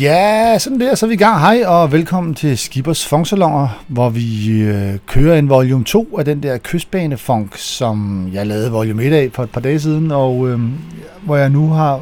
[0.00, 1.40] Ja, sådan der, så er vi i gang.
[1.40, 6.42] Hej og velkommen til Skibers Funksalonger, hvor vi øh, kører en volume 2 af den
[6.42, 10.60] der kystbanefunk, som jeg lavede volume 1 af for et par dage siden, og øh,
[11.22, 12.00] hvor jeg nu har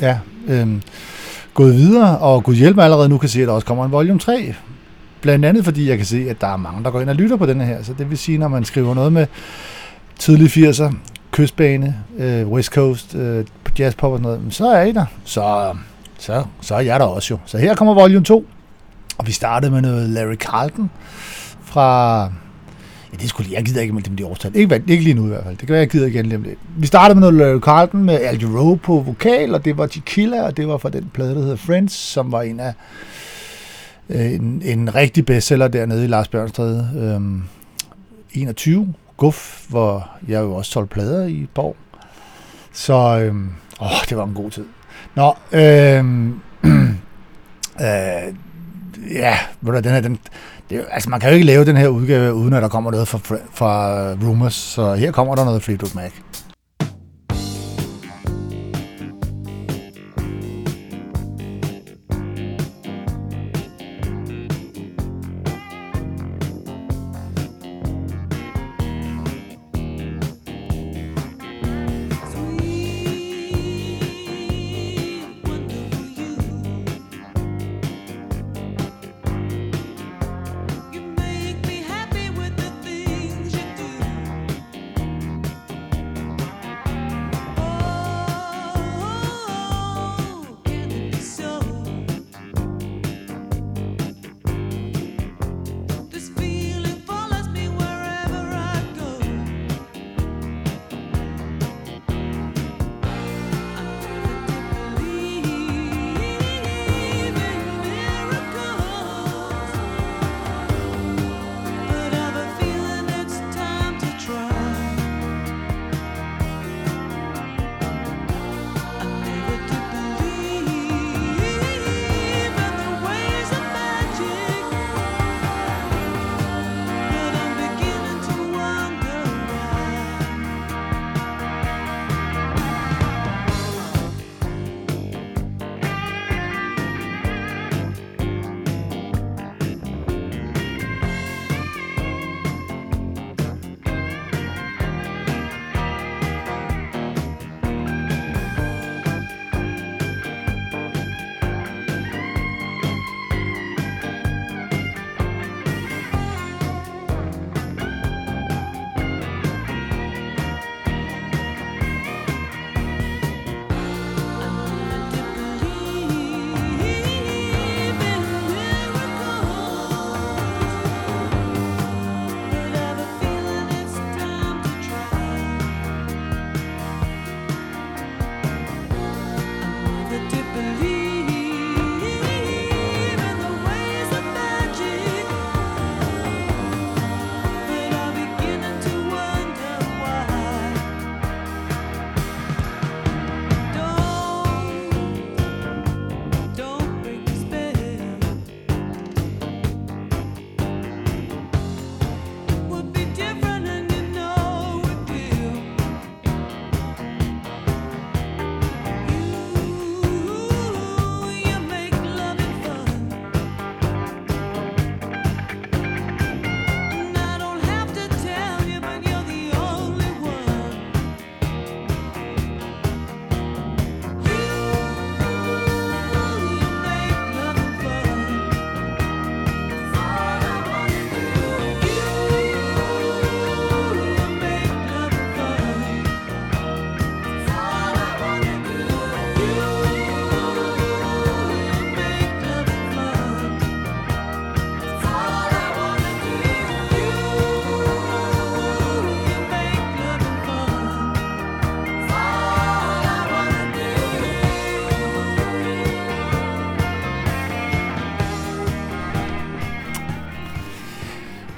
[0.00, 0.68] ja, øh,
[1.54, 3.92] gået videre, og gud hjælp mig allerede nu kan se, at der også kommer en
[3.92, 4.54] volume 3.
[5.20, 7.36] Blandt andet fordi jeg kan se, at der er mange, der går ind og lytter
[7.36, 9.26] på den her, så det vil sige, når man skriver noget med
[10.18, 10.94] tidlige 80'er,
[11.30, 13.44] kystbane, øh, West Coast, øh,
[13.78, 15.06] jazzpop og sådan noget, så er I der.
[15.24, 15.74] Så
[16.18, 17.38] så, så er jeg der også jo.
[17.46, 18.46] Så her kommer volume 2,
[19.18, 20.90] og vi startede med noget Larry Carlton
[21.62, 22.22] fra...
[23.12, 24.56] Ja, det skulle jeg gider ikke med dem de årstal.
[24.56, 25.56] Ikke, ikke lige nu i hvert fald.
[25.56, 26.58] Det kan være, jeg gider igen lige om lidt.
[26.76, 30.42] Vi startede med noget Larry Carlton med Al Jarreau på vokal, og det var Tequila,
[30.42, 32.74] og det var fra den plade, der hedder Friends, som var en af
[34.08, 36.90] øh, en, en rigtig bestseller dernede i Lars Bjørnstræde.
[36.96, 37.42] Øhm,
[38.32, 41.76] 21, Guf, hvor jeg jo også solgte plader i Borg.
[42.72, 44.64] Så øhm, åh, det var en god tid.
[45.16, 46.04] Nå, øh,
[47.86, 48.34] øh,
[49.10, 50.18] ja, ved du, den her, den,
[50.70, 53.08] det, altså man kan jo ikke lave den her udgave, uden at der kommer noget
[53.08, 53.18] fra,
[53.52, 56.10] fra Rumors, så her kommer der noget Fleetwood Mac.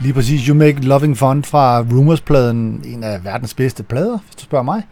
[0.09, 0.47] Lige præcis.
[0.47, 2.83] You Make Loving Fun fra Rumors-pladen.
[2.85, 4.83] En af verdens bedste plader, hvis du spørger mig.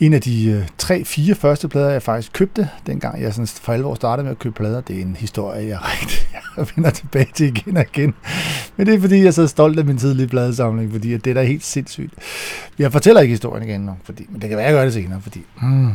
[0.00, 3.94] En af de øh, tre-fire første plader, jeg faktisk købte, dengang jeg sådan for alvor
[3.94, 4.80] startede med at købe plader.
[4.80, 8.14] Det er en historie, jeg rigtig jeg vender tilbage til igen og igen.
[8.76, 11.34] Men det er fordi, jeg er så stolt af min tidlige pladesamling, fordi det er
[11.34, 12.14] da helt sindssygt.
[12.78, 15.20] Jeg fortæller ikke historien igen nu, fordi, men det kan være, jeg gør det senere,
[15.20, 15.92] fordi mm,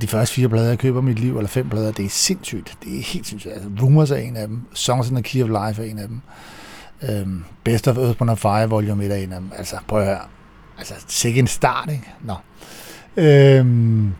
[0.00, 2.76] de første fire plader, jeg køber i mit liv, eller fem plader, det er sindssygt.
[2.84, 3.54] Det er helt sindssygt.
[3.54, 4.60] Altså, Rumors er en af dem.
[4.74, 6.20] Songs in the Key of Life er en af dem.
[7.02, 9.50] Øhm, Best of Earth, Wind Fire, volume 1 er en af dem.
[9.58, 10.18] Altså, prøv at høre.
[10.78, 12.12] Altså, sikke en start, ikke?
[12.24, 12.34] Nå.
[13.16, 14.12] Øhm,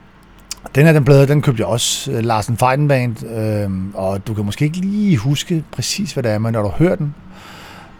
[0.74, 4.44] den her den plade, den købte jeg også, øh, Larsen Feidenband, øhm, og du kan
[4.44, 7.14] måske ikke lige huske præcis, hvad det er, men når du hører den,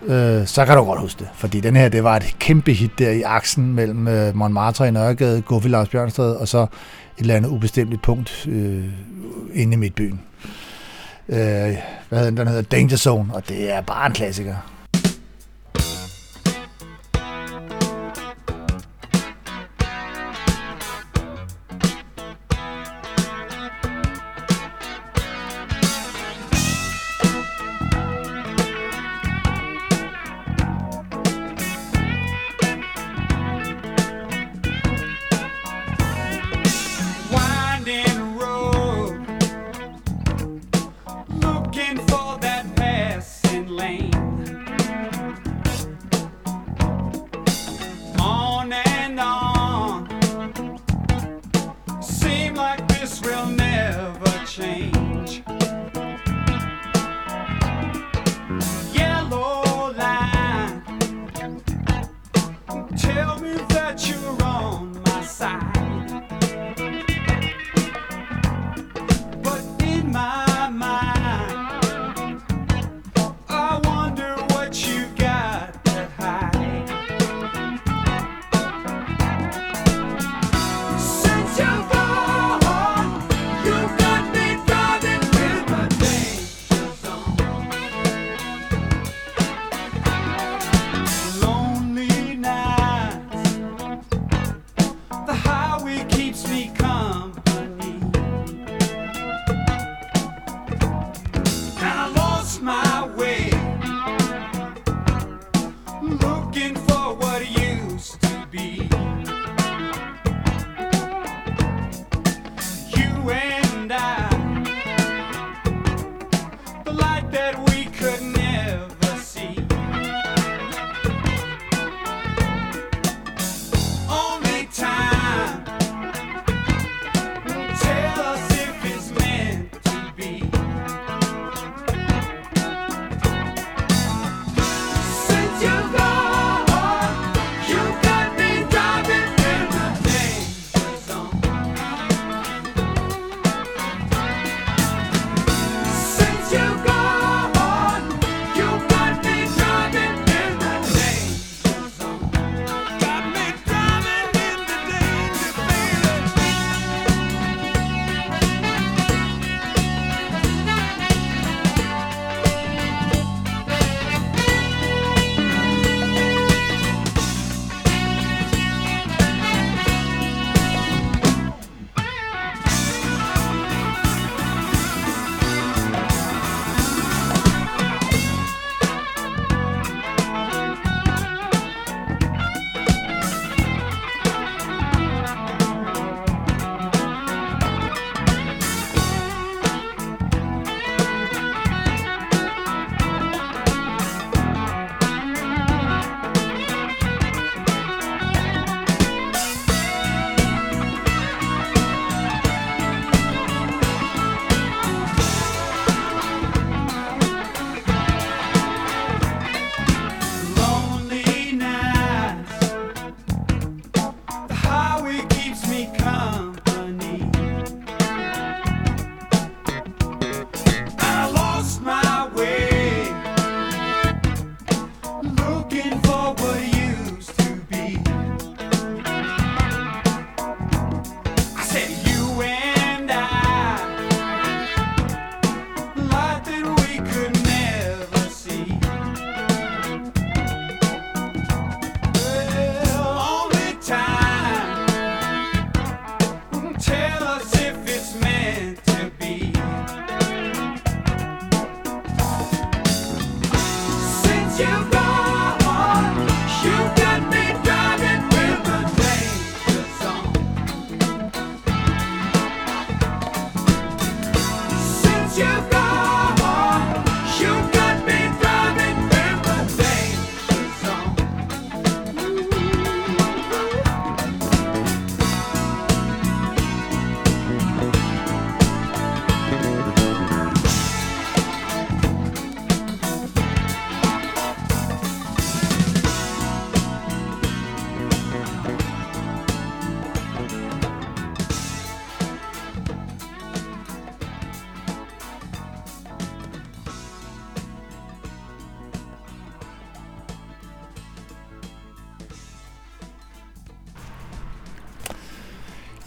[0.07, 1.29] øh, så kan du godt huske det.
[1.35, 4.91] Fordi den her, det var et kæmpe hit der i aksen mellem øh, Montmartre i
[4.91, 6.69] Nørregade, Guffi Lars Bjørnstad, og så et
[7.19, 8.85] eller andet ubestemt punkt øh,
[9.55, 10.21] inde i midtbyen.
[11.29, 11.37] Øh,
[12.09, 12.37] hvad hedder den?
[12.37, 14.55] Den hedder Danger Zone, og det er bare en klassiker.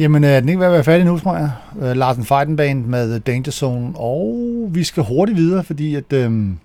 [0.02, 1.52] Jamen, øh, den ikke ved at være færdig nu, tror jeg?
[1.82, 6.14] Øh, Larsen Feidenband med Danger Zone, og vi skal hurtigt videre, fordi at...
[6.14, 6.58] Øh, en,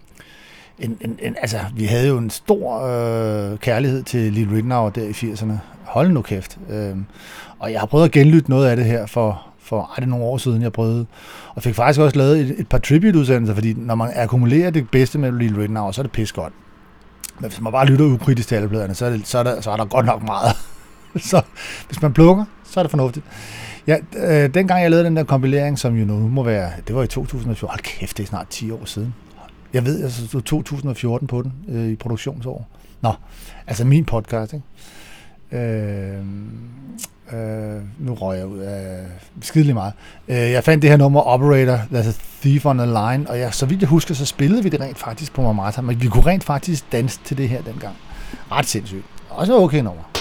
[0.79, 5.11] en, en, altså, vi havde jo en stor øh, kærlighed til Lille Rittenauer der i
[5.11, 5.53] 80'erne.
[5.85, 6.59] Hold nu kæft.
[6.71, 6.97] Øh,
[7.59, 10.07] og jeg har prøvet at genlytte noget af det her for, for ej, det er
[10.07, 11.07] nogle år siden, jeg prøvede.
[11.55, 15.19] Og fik faktisk også lavet et, et par tribute-udsendelser, fordi når man akkumulerer det bedste
[15.19, 16.53] med Lille Rittenauer, så er det pis godt.
[17.41, 19.61] Men hvis man bare lytter ukritisk til alle pladerne, så er, det, så, er der,
[19.61, 20.57] så er der godt nok meget.
[21.31, 21.43] så
[21.89, 23.27] hvis man plukker, så er det fornuftigt.
[23.87, 27.03] Ja, øh, dengang jeg lavede den der kompilering, som jo nu må være, det var
[27.03, 29.15] i 2014, hold kæft, det er snart 10 år siden.
[29.73, 32.67] Jeg ved, jeg stod 2014 på den øh, i produktionsår.
[33.01, 33.13] Nå,
[33.67, 34.65] altså min podcast, ikke?
[35.53, 36.19] Øh,
[37.33, 39.05] øh, nu røg jeg ud af
[39.41, 39.93] skidelig meget.
[40.29, 43.55] Øh, jeg fandt det her nummer Operator, There's a Thief on the Line, og jeg,
[43.55, 46.27] så vidt jeg husker, så spillede vi det rent faktisk på Marmata, men vi kunne
[46.27, 47.97] rent faktisk danse til det her dengang.
[48.53, 49.05] Ret sindssygt.
[49.31, 50.16] Også okay nummer.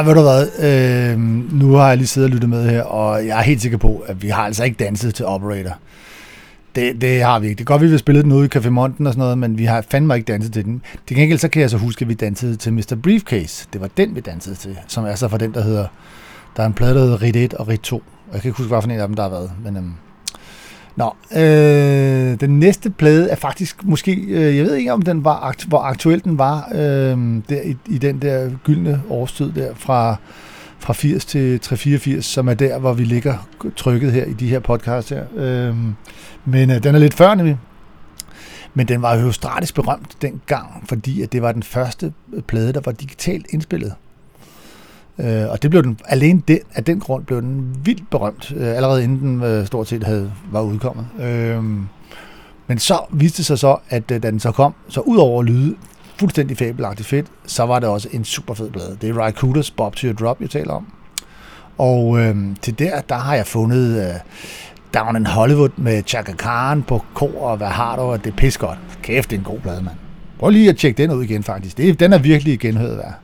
[0.00, 0.48] Ah, ved du hvad,
[1.12, 1.18] øh,
[1.58, 4.04] nu har jeg lige siddet og lyttet med her, og jeg er helt sikker på,
[4.06, 5.78] at vi har altså ikke danset til Operator.
[6.74, 7.58] Det, det har vi ikke.
[7.58, 9.38] Det er godt, at vi vil spillet den ude i Café Monten og sådan noget,
[9.38, 10.82] men vi har fandme ikke danset til den.
[11.08, 12.96] Det gengæld så kan jeg så huske, at vi dansede til Mr.
[13.02, 13.68] Briefcase.
[13.72, 15.86] Det var den, vi dansede til, som er så for den, der hedder...
[16.56, 18.02] Der er en plade, der hedder Rit 1 og Rit 2.
[18.32, 19.50] Jeg kan ikke huske, hvad for en af dem, der har været.
[19.64, 19.92] Men, øhm,
[20.96, 25.40] Nå, øh, den næste plade er faktisk måske, øh, jeg ved ikke om den var,
[25.40, 30.16] akt, hvor aktuel den var, øh, der i, i den der gyldne årstid der fra,
[30.78, 34.60] fra 80 til 384, som er der, hvor vi ligger trykket her i de her
[34.60, 35.24] podcasts her.
[35.36, 35.76] Øh,
[36.44, 37.58] men øh, den er lidt før nemlig.
[38.74, 42.12] Men den var jo stratisk berømt dengang, fordi at det var den første
[42.46, 43.94] plade, der var digitalt indspillet.
[45.20, 48.76] Øh, og det blev den, alene den, af den grund blev den vildt berømt, øh,
[48.76, 51.06] allerede inden den øh, stort set havde, var udkommet.
[51.20, 51.64] Øh,
[52.66, 55.40] men så viste det sig så, at øh, da den så kom, så ud over
[55.40, 55.74] at lyde
[56.16, 58.96] fuldstændig fabelagtigt fedt, så var det også en super fed plade.
[59.00, 60.86] Det er Rykudas Bob to Your Drop, jeg taler om.
[61.78, 64.14] Og øh, til der, der har jeg fundet øh,
[64.94, 68.36] Down in Hollywood med Chaka Khan på kor, og hvad har du, og det er
[68.36, 68.78] pis godt.
[69.02, 69.96] Kæft, det er en god plade, mand.
[70.38, 71.76] Prøv lige at tjekke den ud igen, faktisk.
[71.76, 73.14] Det, den er virkelig genhøret værd.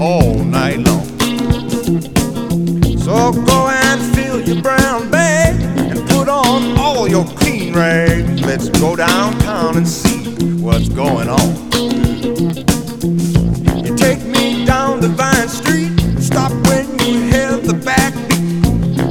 [0.00, 1.04] all night long.
[2.98, 8.40] So go and fill your brown bag and put on all your clean rags.
[8.40, 11.50] Let's go downtown and see what's going on.
[13.84, 18.14] You take me down Divine Street, stop when you hear the back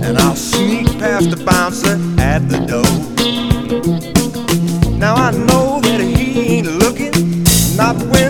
[0.03, 2.89] and I'll sneak past the bouncer at the door.
[4.97, 7.43] Now I know that he ain't looking,
[7.77, 8.28] not when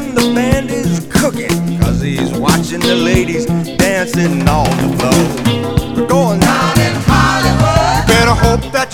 [2.81, 3.45] and the ladies
[3.77, 5.95] dancing on the floor.
[5.95, 8.07] We're going out in Hollywood.
[8.07, 8.88] You better hope that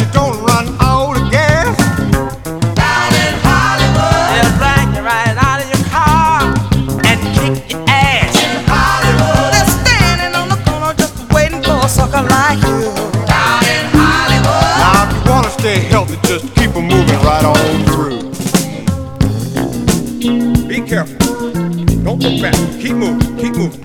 [22.42, 22.54] Back.
[22.82, 23.38] Keep moving.
[23.38, 23.82] Keep moving.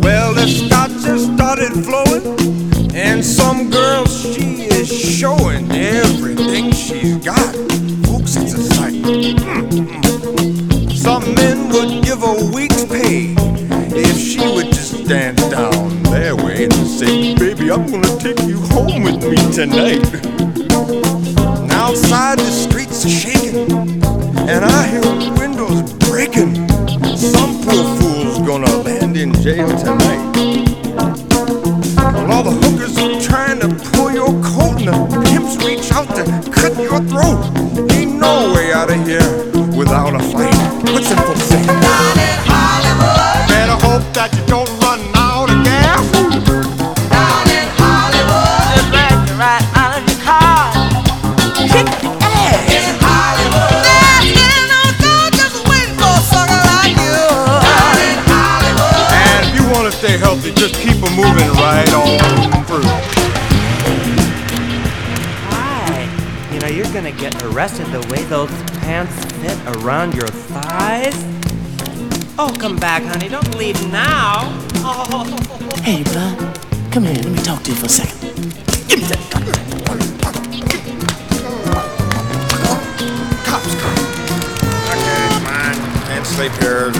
[0.00, 7.54] Well, the scotch has started flowing, and some girl she is showing everything she's got.
[8.06, 8.94] Folks, it's a sight.
[9.02, 10.90] Mm-hmm.
[10.90, 13.34] Some men would give a week's pay
[13.96, 18.58] if she would just stand down their way and say, "Baby, I'm gonna take you
[18.58, 20.30] home with me tonight."
[21.94, 25.23] outside the streets are shaking, and I hear
[60.04, 62.18] stay healthy, just keep them moving right on
[62.66, 62.82] through.
[65.48, 66.52] Hi.
[66.52, 71.14] You know, you're gonna get arrested the way those pants fit around your thighs.
[72.38, 73.30] Oh, come back, honey.
[73.30, 74.52] Don't leave now.
[74.84, 75.40] Oh.
[75.84, 76.58] Hey, bud,
[76.92, 77.14] Come here.
[77.14, 78.20] Let me talk to you for a second.
[78.88, 79.42] Give me that gun.
[83.44, 84.02] Cops, cops.
[84.92, 85.74] Okay, on.
[86.08, 86.92] Can't sleep here.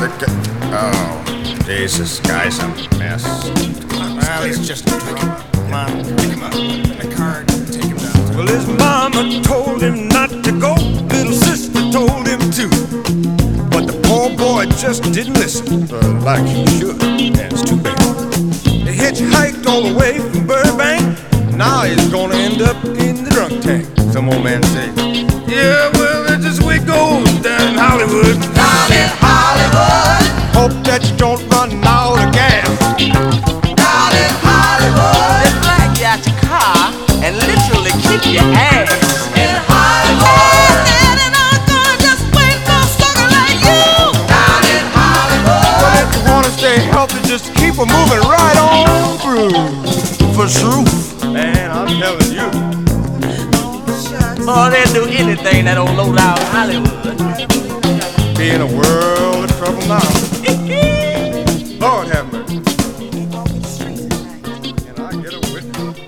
[0.72, 1.23] Oh.
[1.66, 3.24] Jesus, guys, I'm a mess.
[3.24, 5.18] Well, he's just a drunk.
[5.54, 6.54] Come on, pick him up.
[6.54, 8.36] In a car, take him down.
[8.36, 10.74] Well, his mama told him not to go.
[11.08, 12.68] Little sister told him to.
[13.70, 17.02] But the poor boy just didn't listen, uh, like he should.
[17.02, 17.98] And too bad.
[18.64, 21.02] He hitchhiked all the way from Burbank.
[21.56, 23.86] Now he's gonna end up in the drunk tank.
[24.12, 24.88] Some old man say,
[25.48, 28.36] Yeah, well, that's just the way it goes down in Hollywood.
[28.54, 30.13] Down in Hollywood.
[30.54, 32.64] Hope that you don't run out of gas.
[33.74, 38.90] Down in Hollywood, they flag you out your car and literally kick your ass.
[39.36, 40.54] In Hollywood.
[46.64, 49.52] Stay healthy, just keep on moving right on through.
[50.32, 50.82] For sure,
[51.30, 52.48] man, I'm telling you.
[54.48, 57.18] Oh, they'll do anything that don't low down Hollywood.
[58.38, 60.00] Be in a world trouble now.
[61.80, 62.58] Lord have mercy.
[64.96, 65.98] I get a witness?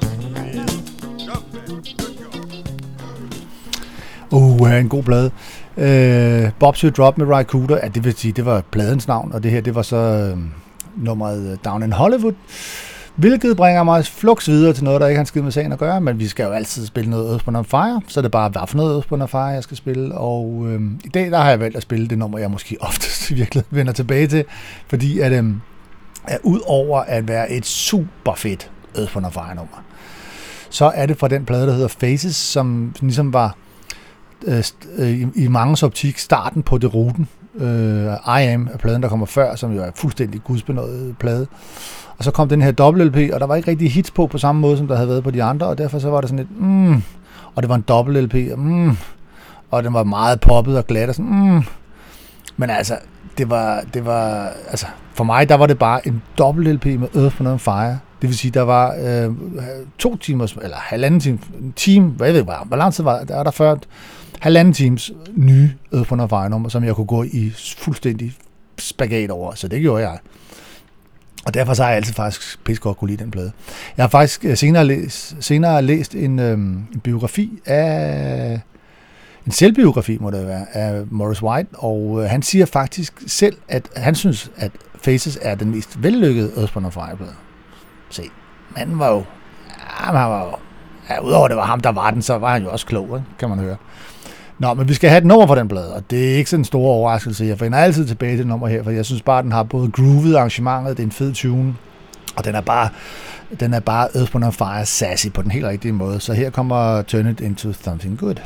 [4.32, 5.30] Oh, Uh, en god blade.
[5.76, 9.08] Uh, øh, Bob's Your Drop med Ry Cooder, ja, det vil sige, det var pladens
[9.08, 10.38] navn, og det her, det var så uh,
[11.04, 12.32] nummeret øh, Down in Hollywood.
[13.16, 16.00] Hvilket bringer mig flux videre til noget, der ikke har skidt med sagen at gøre,
[16.00, 18.62] men vi skal jo altid spille noget Earthbound on Fire, så er det bare, hvad
[18.68, 20.14] for noget Earthbound on Fire, jeg skal spille.
[20.14, 23.34] Og øh, i dag, der har jeg valgt at spille det nummer, jeg måske oftest
[23.34, 24.44] virkelig vender tilbage til,
[24.88, 25.44] fordi at, øh,
[26.24, 29.84] at ud over at være et super fedt Earthbound on Fire nummer,
[30.70, 33.56] så er det fra den plade, der hedder Faces, som ligesom var
[34.46, 34.64] øh,
[34.98, 37.28] øh i, i mange optik starten på det ruten.
[37.54, 41.46] Øh, I Am er pladen, der kommer før, som jo er fuldstændig gudsbenået plade.
[42.18, 44.38] Og så kom den her dobbelt LP, og der var ikke rigtig hits på på
[44.38, 46.46] samme måde, som der havde været på de andre, og derfor så var det sådan
[46.46, 47.02] lidt, mm,
[47.54, 48.96] og det var en dobbelt LP, mm,
[49.70, 51.62] og den var meget poppet og glat og sådan, mm.
[52.56, 52.98] Men altså,
[53.38, 57.08] det var, det var, altså, for mig, der var det bare en dobbelt LP med
[57.14, 57.98] Earth, Wind Fire.
[58.22, 59.34] Det vil sige, der var øh,
[59.98, 63.36] to timers, eller halvanden time, en time, hvad ved jeg, hvor lang tid var der,
[63.36, 63.76] var der før,
[64.40, 68.32] halvanden times nye Earth, noget Fire nummer, som jeg kunne gå i fuldstændig
[68.78, 70.18] spagat over, så det gjorde jeg.
[71.46, 73.52] Og derfor så har jeg altid faktisk pisse godt kunne lide den plade.
[73.96, 78.60] Jeg har faktisk øh, senere læst, senere læst en, øhm, en biografi af
[79.46, 83.88] en selvbiografi, må det være, af Morris White, og øh, han siger faktisk selv, at
[83.96, 84.70] han synes, at
[85.02, 87.34] Faces er den mest vellykkede Earthbound Wind Fire plade.
[88.10, 88.22] Se,
[88.76, 89.24] manden var jo,
[89.68, 90.56] ja, han var jo,
[91.10, 93.24] ja, udover det var ham, der var den, så var han jo også klog, ikke?
[93.38, 93.76] kan man høre.
[94.58, 96.60] Nå, men vi skal have et nummer på den plade, og det er ikke sådan
[96.60, 97.44] en stor overraskelse.
[97.44, 99.62] Jeg finder altid tilbage til det nummer her, for jeg synes bare, at den har
[99.62, 101.74] både groovet arrangementet, det er en fed tune,
[102.36, 102.88] og den er bare,
[103.60, 106.20] den er bare Earth, Wind Fire sassy på den helt rigtige måde.
[106.20, 108.36] Så her kommer Turn It Into Something Good.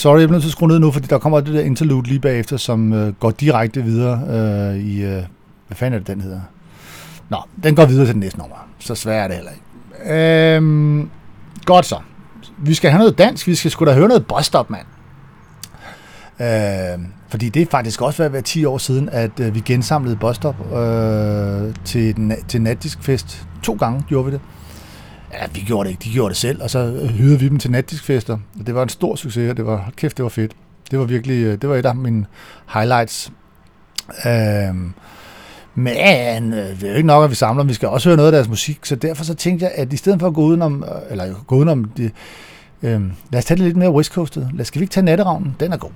[0.00, 2.08] Sorry, jeg bliver nødt til at skrue ned nu, fordi der kommer det der interlude
[2.08, 5.02] lige bagefter, som øh, går direkte videre øh, i...
[5.02, 5.22] Øh,
[5.66, 6.40] hvad fanden er det, den hedder?
[7.28, 8.56] Nå, den går videre til den næste nummer.
[8.78, 10.54] Så svært er det heller ikke.
[10.56, 11.10] Øhm,
[11.64, 11.96] godt så.
[12.58, 13.46] Vi skal have noget dansk.
[13.46, 14.86] Vi skal sgu da høre noget Bostop, mand.
[16.40, 20.72] Øh, fordi det er faktisk også været 10 år siden, at øh, vi gensamlede Bostop
[20.76, 23.46] øh, til, den, til natdiskfest.
[23.62, 24.40] To gange gjorde vi det.
[25.32, 26.04] Ja, vi gjorde det ikke.
[26.04, 28.38] De gjorde det selv, og så øh, hyrede vi dem til natdiskfester.
[28.60, 30.52] Og det var en stor succes, og det var, kæft, det var fedt.
[30.90, 32.26] Det var virkelig, øh, det var et af mine
[32.74, 33.32] highlights.
[34.26, 34.92] Øhm,
[35.74, 38.28] men øh, det er jo ikke nok, at vi samler, vi skal også høre noget
[38.28, 40.84] af deres musik, så derfor så tænkte jeg, at i stedet for at gå udenom,
[41.10, 42.12] eller gå udenom det,
[42.82, 44.50] øhm, lad os tage det lidt mere West Coastet.
[44.52, 45.56] Lad os, skal vi ikke tage Natteravnen?
[45.60, 45.90] Den er god.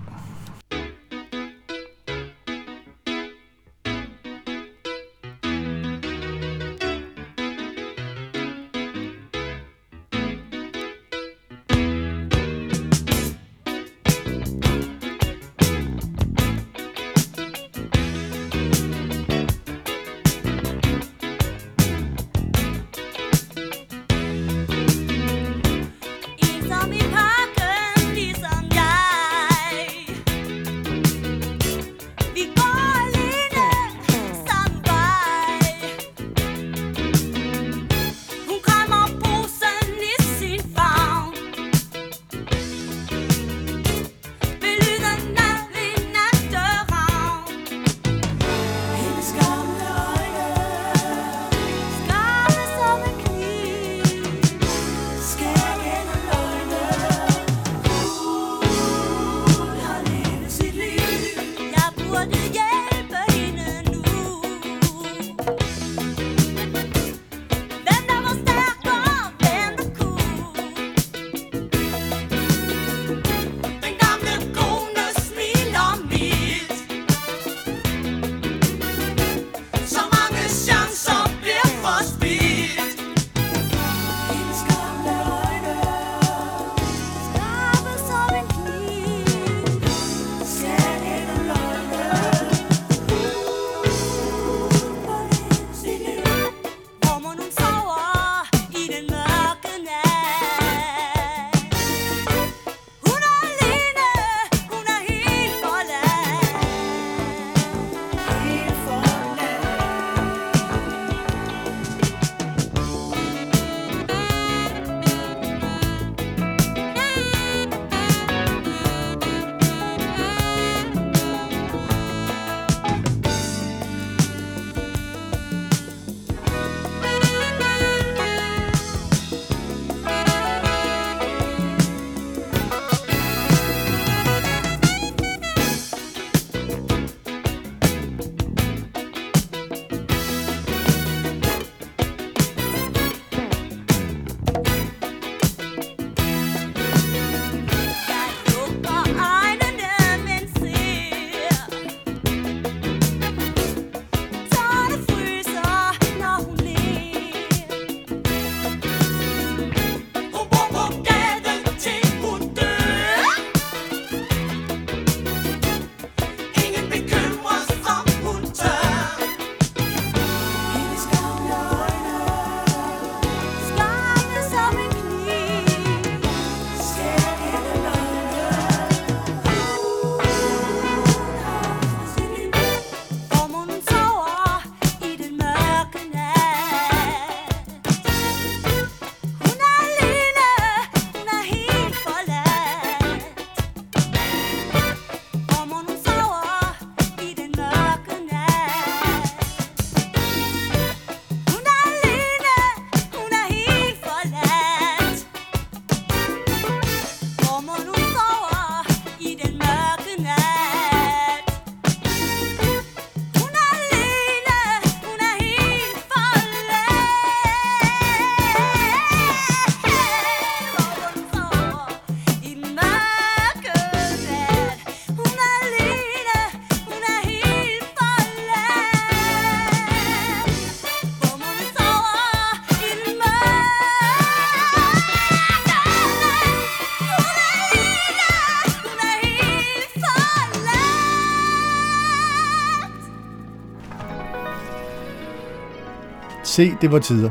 [246.55, 247.31] Se, det var tider.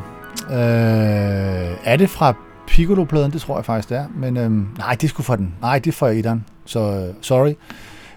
[0.51, 2.33] Øh, er det fra
[2.67, 4.05] Piccolo-pladen, det tror jeg faktisk, det er.
[4.15, 5.53] Men øhm, nej, det skulle fra den.
[5.61, 6.45] Nej, det er fra etteren.
[6.65, 7.53] Så øh, sorry.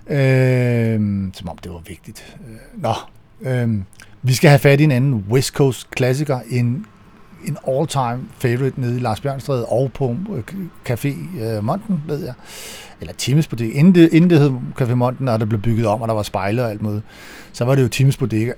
[0.07, 1.01] Øh,
[1.33, 2.37] som om det var vigtigt.
[2.49, 2.93] Øh, nå,
[3.41, 3.69] Øh,
[4.23, 6.87] vi skal have fat i en anden West Coast klassiker, en,
[7.45, 10.43] en all-time favorite nede i Lars Bjørnstræde og på øh,
[10.89, 12.35] Café øh, Monten, ved jeg.
[13.01, 13.79] Eller Times Bodega.
[13.79, 16.23] Inden det, inden det hed Café Monten, og det blev bygget om, og der var
[16.23, 17.05] spejle og alt muligt,
[17.53, 18.53] så var det jo Times Bodega.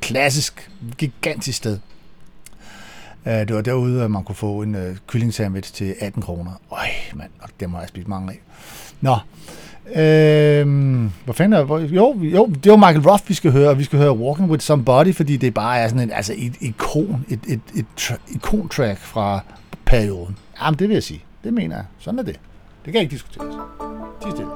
[0.00, 1.78] Klassisk, gigantisk sted.
[3.26, 6.50] Øh, Det var derude, at man kunne få en øh, kylling sandwich til 18 kroner.
[6.72, 8.40] Øj, mand, og det må jeg spise mange af.
[9.00, 9.16] Nå,
[10.02, 13.78] øhm, hvad fanden er hvor- Jo, jo, det var Michael Roth, vi skal høre, og
[13.78, 17.26] vi skal høre Walking With Somebody, fordi det bare er sådan en, altså et ikon,
[17.28, 19.40] et, et, et tra- ikon-track fra
[19.84, 20.36] perioden.
[20.62, 21.24] Jamen, det vil jeg sige.
[21.44, 21.84] Det mener jeg.
[21.98, 22.40] Sådan er det.
[22.84, 23.54] Det kan ikke diskuteres.
[24.22, 24.50] Tid stille.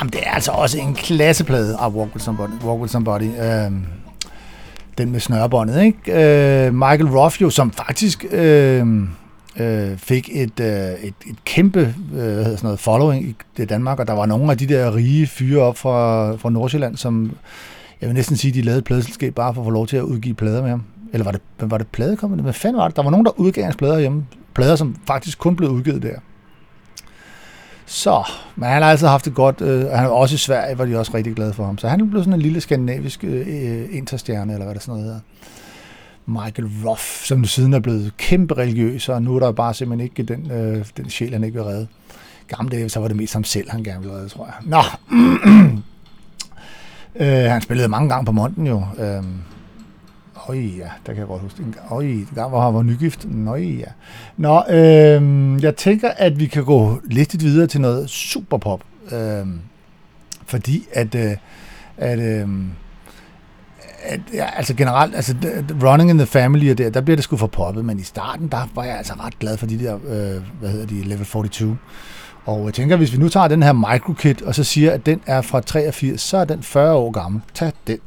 [0.00, 2.50] Jamen, det er altså også en klasseplade af Walk With Somebody.
[2.64, 3.22] Walk With Somebody.
[3.22, 3.84] Øhm,
[4.98, 6.66] den med snørebåndet, ikke?
[6.66, 8.86] Øh, Michael Ruff jo, som faktisk øh,
[9.56, 11.80] øh, fik et, øh, et, et kæmpe
[12.12, 14.66] øh, hvad hedder sådan noget, following i det Danmark, og der var nogle af de
[14.66, 17.32] der rige fyre op fra, fra Nordsjælland, som
[18.00, 20.02] jeg vil næsten sige, de lavede et pladeselskab bare for at få lov til at
[20.02, 20.82] udgive plader med ham.
[21.12, 22.42] Eller var det, var det pladekommende?
[22.42, 22.96] Hvad fanden var det?
[22.96, 24.26] Der var nogen, der udgav hans plader hjemme.
[24.54, 26.14] Plader, som faktisk kun blev udgivet der.
[27.92, 28.22] Så,
[28.56, 29.60] men han har altid haft det godt.
[29.60, 31.78] Øh, han var også i Sverige, var de også rigtig glade for ham.
[31.78, 35.04] Så han blev sådan en lille skandinavisk øh, øh interstjerne, eller hvad det sådan noget
[35.04, 35.20] hedder.
[36.26, 40.34] Michael Ruff, som siden er blevet kæmpe religiøs, og nu er der bare simpelthen ikke
[40.34, 41.86] den, øh, den sjæl, han ikke vil redde.
[42.48, 44.54] gamle dage, så var det mest ham selv, han gerne ville redde, tror jeg.
[44.62, 44.82] Nå,
[47.26, 48.82] øh, han spillede mange gange på Monten jo.
[48.98, 49.24] Øh,
[50.48, 51.62] Øj, ja, der kan jeg godt huske.
[51.90, 53.26] Øj, en gang, han var nygift.
[53.30, 53.84] Nøj, ja.
[54.36, 58.80] Nå, øh, jeg tænker, at vi kan gå lidt videre til noget superpop.
[59.12, 59.46] Øh,
[60.46, 61.36] fordi at, øh,
[61.96, 62.48] at, øh,
[64.02, 65.34] at ja, altså generelt, altså
[65.82, 68.48] Running in the Family og der, der bliver det sgu for poppet, men i starten,
[68.48, 71.76] der var jeg altså ret glad for de der, øh, hvad hedder de, Level 42.
[72.46, 75.20] Og jeg tænker, hvis vi nu tager den her Microkit, og så siger, at den
[75.26, 77.42] er fra 83, så er den 40 år gammel.
[77.54, 77.98] Tag den.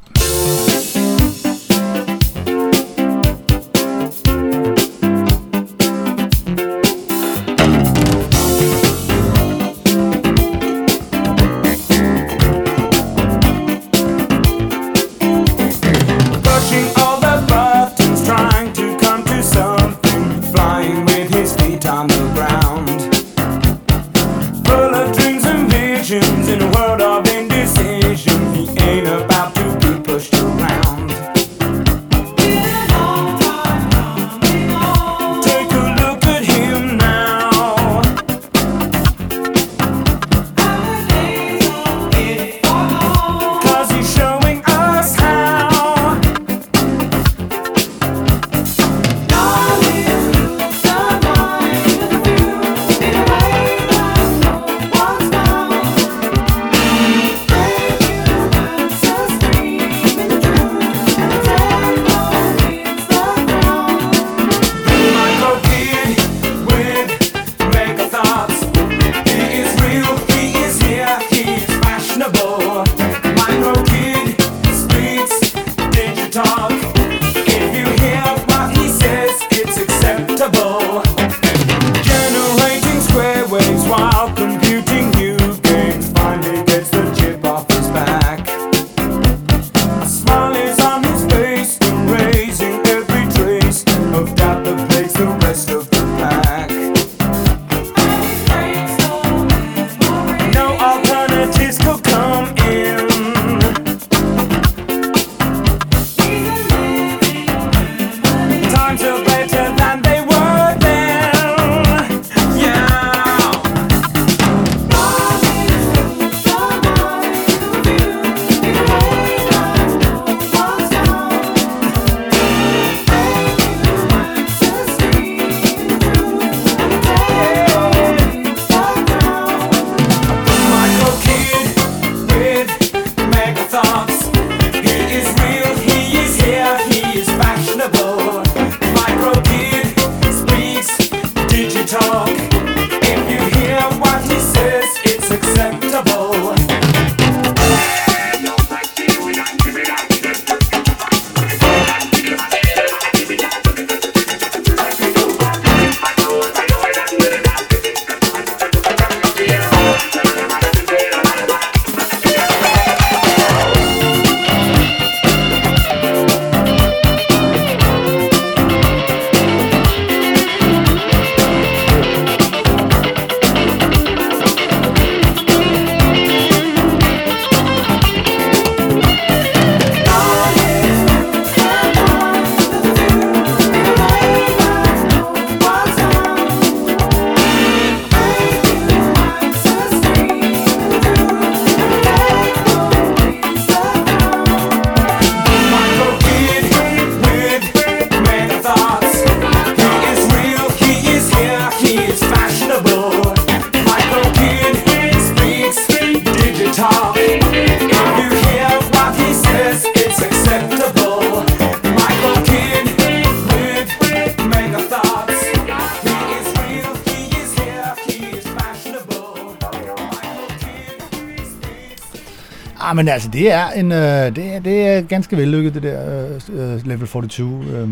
[222.94, 226.30] Ah, men altså, det er, en, øh, det er, det er ganske vellykket, det der
[226.50, 227.64] øh, øh Level 42.
[227.64, 227.88] Øh.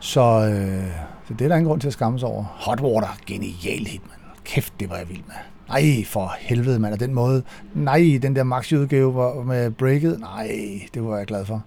[0.00, 0.84] Så, øh,
[1.28, 2.44] så det er der ingen grund til at skamme sig over.
[2.44, 4.20] Hot Water, genial hit, mand.
[4.44, 5.34] Kæft, det var jeg vild med.
[5.68, 6.92] Nej, for helvede, mand.
[6.92, 7.42] Og den måde,
[7.74, 10.48] nej, den der maxi-udgave var med breaket, nej,
[10.94, 11.64] det var jeg glad for.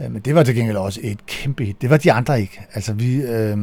[0.00, 1.82] Øh, men det var til gengæld også et kæmpe hit.
[1.82, 2.60] Det var de andre ikke.
[2.74, 3.14] Altså, vi...
[3.16, 3.58] Øh,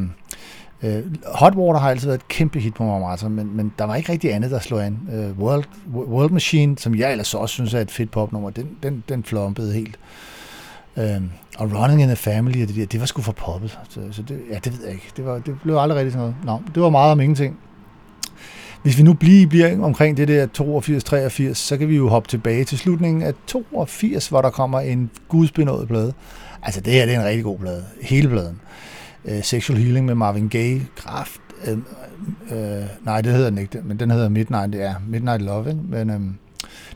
[0.86, 3.96] Øh, Hot Water har altid været et kæmpe hit på Marmara, men, men der var
[3.96, 5.00] ikke rigtig andet, der slog an.
[5.14, 5.64] Øh, World,
[6.16, 9.74] World Machine, som jeg ellers også synes er et fedt popnummer, den, den, den flompede
[9.74, 10.00] helt.
[10.98, 13.80] Øhm, og Running in the Family, og det, der, det var sgu for poppet.
[13.90, 15.12] Så, så det, ja, det ved jeg ikke.
[15.18, 16.62] Det, var, det blev aldrig rigtig sådan noget.
[16.64, 17.60] Nå, det var meget om ingenting.
[18.84, 20.48] Hvis vi nu bliver, bliver omkring det der
[21.50, 25.12] 82-83, så kan vi jo hoppe tilbage til slutningen af 82, hvor der kommer en
[25.28, 26.14] gudsbenået plade.
[26.64, 27.86] Altså det her det er en rigtig god plade.
[28.02, 28.62] Hele pladen.
[29.24, 31.78] Uh, Sexual Healing med Marvin Gaye, Kraft øh,
[32.52, 35.82] øh, nej, det hedder den ikke, men den hedder Midnight, det er Midnight Love, ikke?
[35.90, 36.20] Men, øh,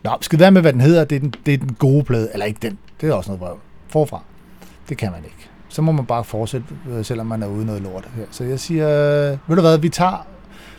[0.04, 1.04] nå, skal være med, hvad den hedder.
[1.04, 2.30] Det er den, det er den gode plade.
[2.34, 2.78] Eller ikke den.
[3.02, 3.58] Det er også noget brøv.
[3.88, 4.22] Forfra.
[4.90, 5.50] Det kan man ikke.
[5.70, 8.24] Så må man bare fortsætte, øh, selvom man er ude noget lort her.
[8.32, 10.28] Så jeg siger, øh, ved du hvad, vi tager,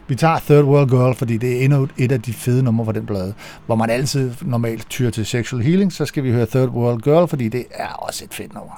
[0.08, 2.92] vi tager Third World Girl, fordi det er endnu et af de fede numre fra
[2.92, 3.34] den plade.
[3.66, 7.28] Hvor man altid normalt tyrer til Sexual Healing, så skal vi høre Third World Girl,
[7.28, 8.72] fordi det er også et fedt nummer.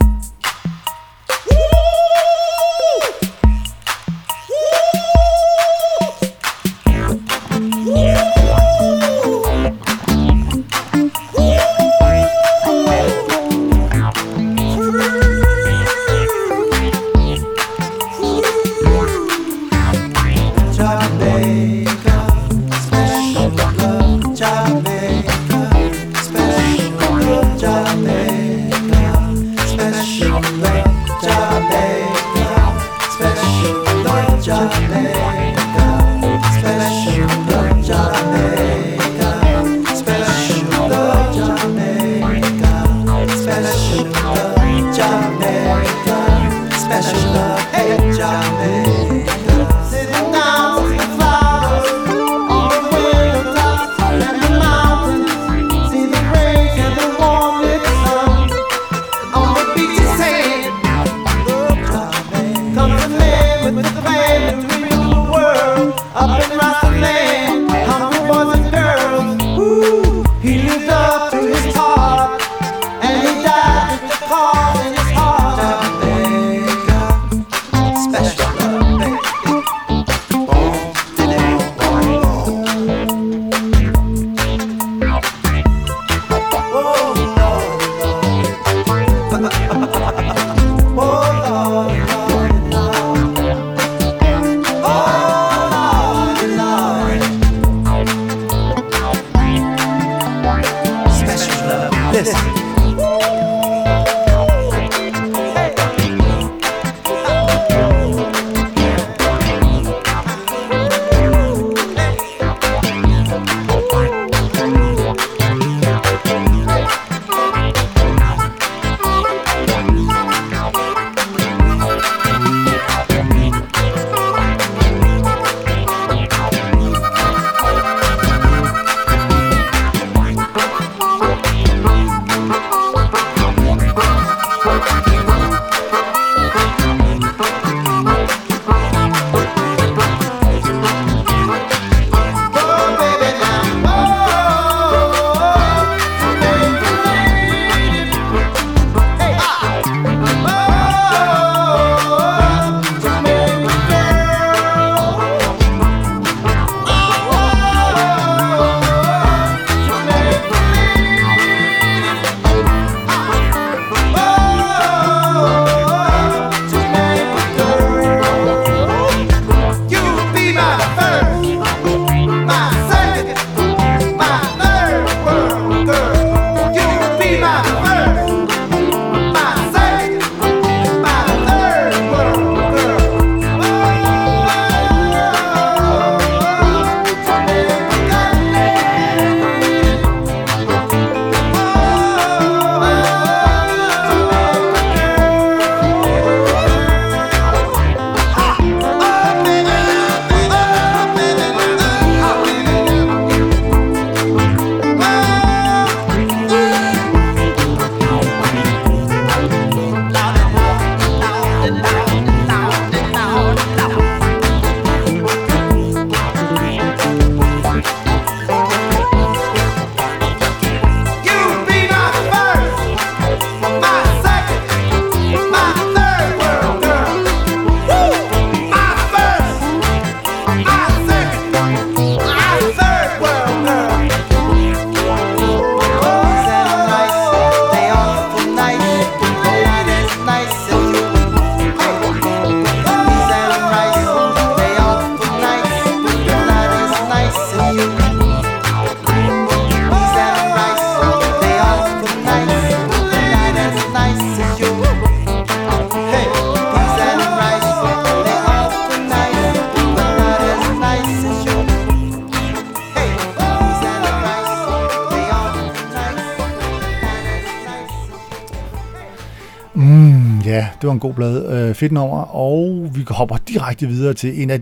[270.92, 271.52] Var en god blad.
[271.52, 272.36] Øh, fedt nummer.
[272.36, 274.60] Og vi hopper direkte videre til en af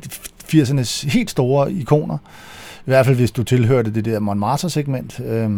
[0.55, 2.19] 80'ernes helt store ikoner.
[2.81, 5.21] I hvert fald hvis du tilhørte det der Montmartre-segment.
[5.27, 5.51] Øh,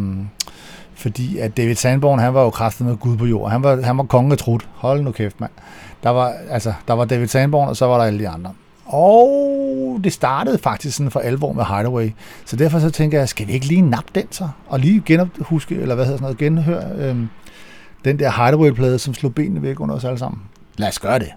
[0.94, 3.50] fordi at David Sanborn, han var jo kraftet med Gud på jord.
[3.50, 4.68] Han var, han var konge af trut.
[4.74, 5.50] Hold nu kæft, mand.
[6.02, 8.52] Der var, altså, der var David Sanborn, og så var der alle de andre.
[8.86, 12.10] Og det startede faktisk sådan for alvor med Hideaway.
[12.44, 14.48] Så derfor så tænker jeg, skal vi ikke lige nappe den så?
[14.66, 17.28] Og lige genhuske, eller hvad hedder sådan noget, genhør øhm,
[18.04, 20.42] den der Hideaway-plade, som slog benene væk under os alle sammen.
[20.78, 21.32] Lad os gøre det.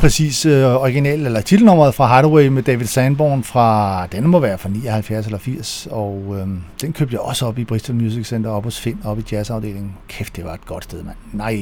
[0.00, 4.68] Præcis øh, original, eller titelnummeret fra Hardaway med David Sanborn fra, den må være fra
[4.68, 6.46] 79 eller 80, og øh,
[6.80, 9.92] den købte jeg også op i Bristol Music Center, op hos Finn, op i jazzafdelingen.
[10.08, 11.16] Kæft, det var et godt sted, mand.
[11.32, 11.58] Nej,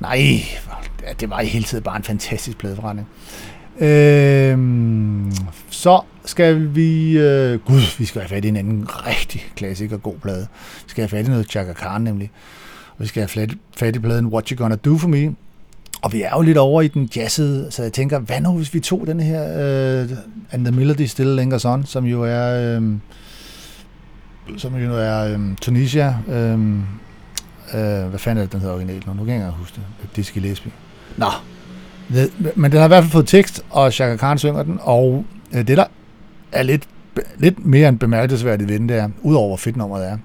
[0.00, 0.18] nej,
[1.20, 3.08] det var i hele tiden bare en fantastisk pladeforretning.
[3.80, 4.58] Øh,
[5.70, 7.18] så skal vi...
[7.18, 10.46] Øh, gud, vi skal have fat i en anden rigtig klassiker god plade.
[10.84, 12.30] Vi skal have fat i noget Chaka Khan nemlig.
[12.90, 15.34] Og vi skal have fat, fat i pladen What You Gonna Do For Me.
[16.02, 18.74] Og vi er jo lidt over i den jazzede, så jeg tænker, hvad nu hvis
[18.74, 20.10] vi tog den her uh,
[20.50, 23.00] And the Melody Still Lingers On, som jo er, um,
[24.56, 26.86] som jo er um, Tunisia, um,
[27.74, 29.14] uh, hvad fanden er det, den hedder originalt nu?
[29.14, 30.16] Nu kan jeg ikke huske det.
[30.16, 30.72] Dizzy Gillespie.
[31.16, 31.26] Nå,
[32.08, 35.24] det, men den har i hvert fald fået tekst, og Chaka Khan synger den, og
[35.52, 35.84] uh, det der
[36.52, 36.88] er lidt,
[37.38, 40.18] lidt mere end bemærkelsesværdigt ved den der, udover hvor fedt nummeret er,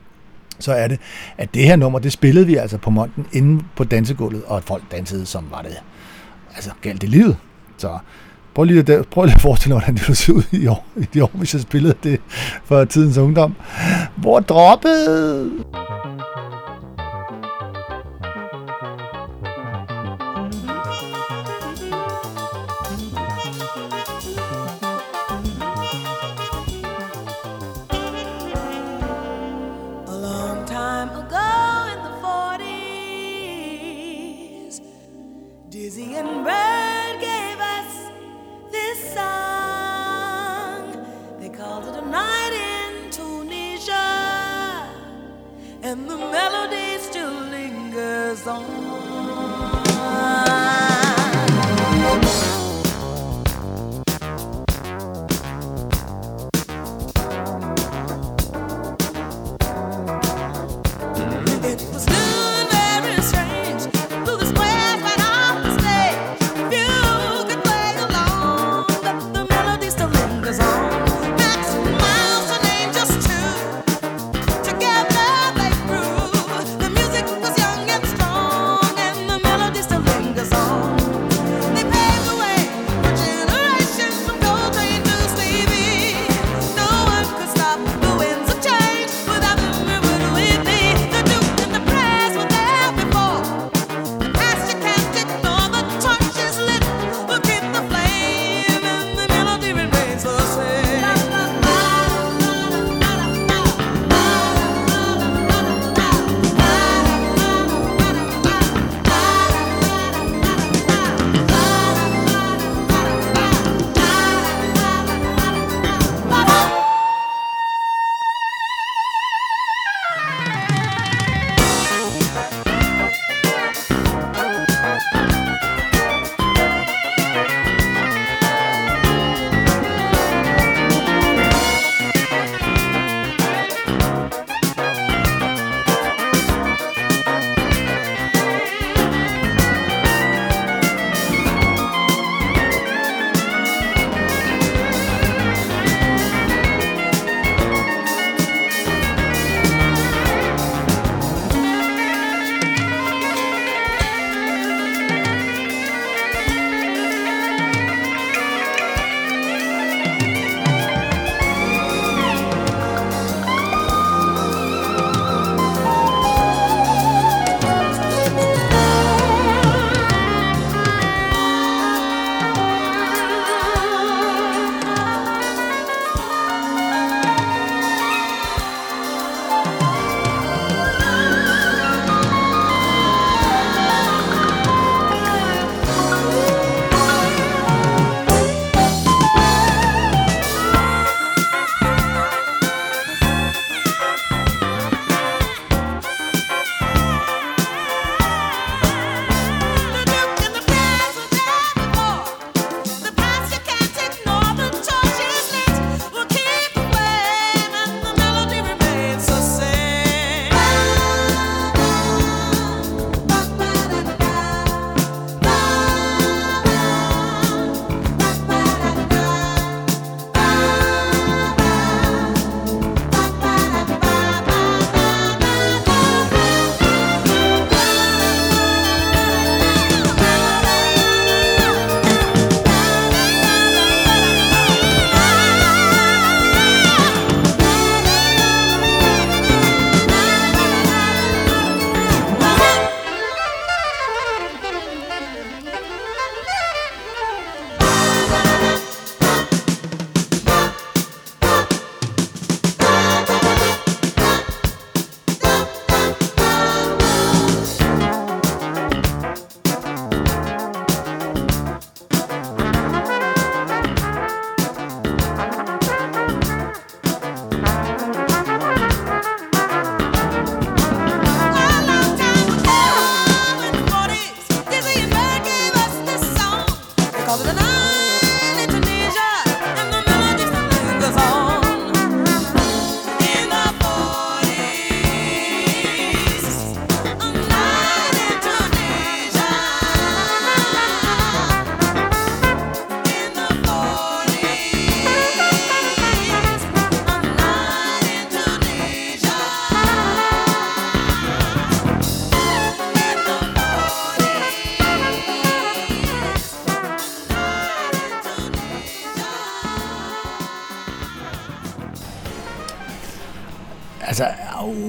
[0.64, 0.99] så er det,
[1.38, 4.64] at det her nummer, det spillede vi altså på Monten inde på dansegulvet, og at
[4.64, 5.76] folk dansede, som var det
[6.55, 7.38] altså galt i livet.
[7.78, 7.97] Så
[8.55, 10.88] prøv lige, at, prøv lige at forestille dig, hvordan det ville se ud i år,
[10.95, 12.20] i de år, hvis jeg spillede det
[12.66, 13.55] for tidens ungdom.
[14.18, 15.51] Hvor droppet?
[45.93, 49.12] And the melody still lingers on.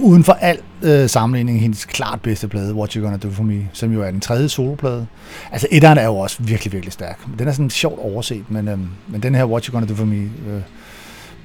[0.05, 3.69] Uden for al øh, sammenligning, hendes klart bedste plade, What You Gonna Do For Me,
[3.73, 5.07] som jo er den tredje soloplade.
[5.53, 7.21] Altså, etteren er jo også virkelig, virkelig stærk.
[7.39, 8.79] Den er sådan sjovt overset, men, øh,
[9.09, 10.63] men den her What You Gonna Do For Me, øh,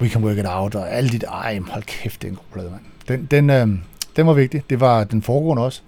[0.00, 2.36] We Can Work It Out, og alle de der, ej, hold kæft, det er en
[2.36, 2.82] god plade, mand.
[3.08, 3.78] Den, den, øh,
[4.16, 4.62] den var vigtig.
[4.70, 5.82] Det var den foregående også.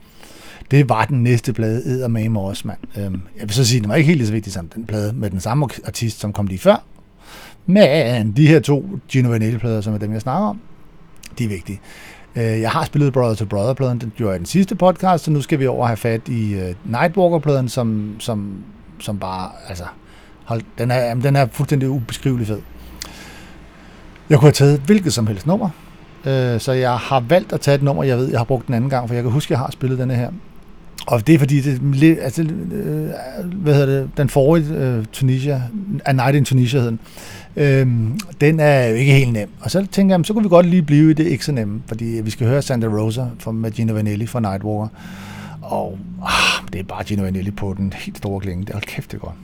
[0.71, 2.79] Det var den næste plade, Eddermame også, mand.
[2.97, 5.13] Øhm, jeg vil så sige, den var ikke helt lige så vigtig som den plade
[5.13, 6.85] med den samme artist, som kom lige før.
[7.67, 10.61] Men de her to Gino Vanelli-plader, som er dem, jeg snakker om,
[11.39, 11.81] de er vigtige.
[12.37, 15.31] Øh, Jeg har spillet Brother to Brother-pladen, den gjorde jeg i den sidste podcast, så
[15.31, 18.55] nu skal vi over have fat i øh, Nightwalker-pladen, som, som,
[19.01, 19.85] som bare, altså,
[20.45, 22.61] hold, den, er, jamen, den er fuldstændig ubeskrivelig fed.
[24.31, 25.69] Jeg kunne have taget hvilket som helst nummer,
[26.27, 28.75] øh, så jeg har valgt at tage et nummer, jeg ved, jeg har brugt den
[28.75, 30.31] anden gang, for jeg kan huske, at jeg har spillet denne her.
[31.07, 32.43] Og det er fordi, det, altså,
[32.73, 33.11] øh,
[33.55, 35.63] hvad hedder det, den forrige øh, Tunisia,
[36.05, 36.99] A Night in Tunisia hed den,
[37.57, 37.87] øh,
[38.41, 39.49] den er jo ikke helt nem.
[39.61, 41.83] Og så tænker jeg, så kunne vi godt lige blive i det ikke så nemme,
[41.87, 44.89] fordi vi skal høre Santa Rosa fra med Gino Vanelli fra Nightwalker.
[45.63, 48.65] Og ah, det er bare Gino Vanelli på den helt store klinge.
[48.65, 49.35] Det er kæft, det er godt.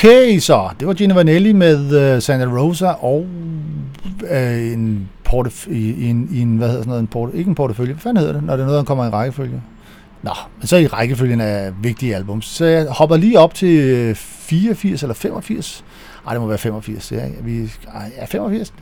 [0.00, 3.26] Okay, så det var Gina Vanelli med uh, Santa Rosa og
[4.22, 7.48] uh, en portef- i, i, en, i en, hvad hedder sådan noget, en porte, ikke
[7.48, 9.62] en portefølje, hvad fanden hedder det, når det er noget, der kommer i rækkefølge?
[10.22, 12.42] Nå, men så i rækkefølgen af vigtige album.
[12.42, 15.84] Så jeg hopper lige op til øh, 84 eller 85.
[16.26, 17.28] Ej, det må være 85, ja.
[17.42, 18.72] Vi, ej, ja, 85.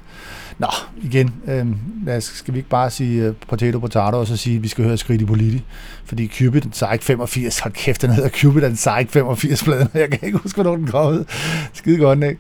[0.59, 0.69] Nå,
[1.03, 1.67] igen, øh,
[2.07, 4.69] lad os, skal vi ikke bare sige uh, potato potato, og så sige, at vi
[4.69, 5.65] skal høre skridt i politi.
[6.05, 9.89] Fordi Cupid, den Psych 85, hold kæft, den hedder Cupid, den Psych 85 pladen.
[9.95, 11.25] Jeg kan ikke huske, hvornår den kom ud.
[11.73, 12.39] Skide godt, ikke?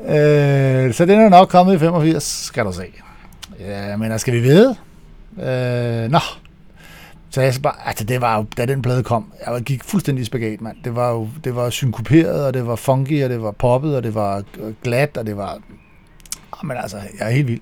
[0.00, 2.82] Øh, så den er nok kommet i 85, skal du se.
[3.60, 4.76] Ja, men altså, skal vi vide?
[5.42, 6.18] Øh, nå,
[7.30, 10.22] så jeg skal bare, altså det var jo, da den plade kom, jeg gik fuldstændig
[10.22, 10.76] i spagat, mand.
[10.84, 14.02] Det var jo, det var synkoperet, og det var funky, og det var poppet, og
[14.02, 15.58] det var øh, glat, og det var,
[16.52, 17.60] Ah, men altså, jeg er helt vild.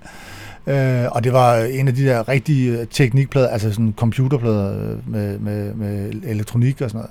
[0.67, 5.11] Øh, og det var en af de der rigtige øh, teknikplader, altså sådan computerplader øh,
[5.11, 7.11] med, med, med elektronik og sådan noget.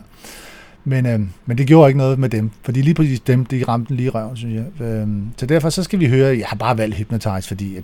[0.85, 3.89] Men, øh, men det gjorde ikke noget med dem, fordi lige præcis dem, de ramte
[3.89, 4.87] den lige i røven, synes jeg.
[4.87, 7.83] Øh, så derfor så skal vi høre, jeg har bare valgt Hypnotize, fordi at,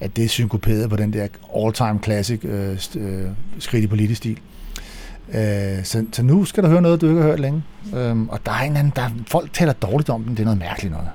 [0.00, 3.26] at det er synkoperet på den der all-time classic øh, øh,
[3.58, 4.38] skridt i politisk stil.
[5.34, 7.62] Øh, så, så nu skal du høre noget, du ikke har hørt længe.
[7.96, 10.58] Øh, og der er en anden, der, folk taler dårligt om den, det er noget
[10.58, 11.08] mærkeligt noget.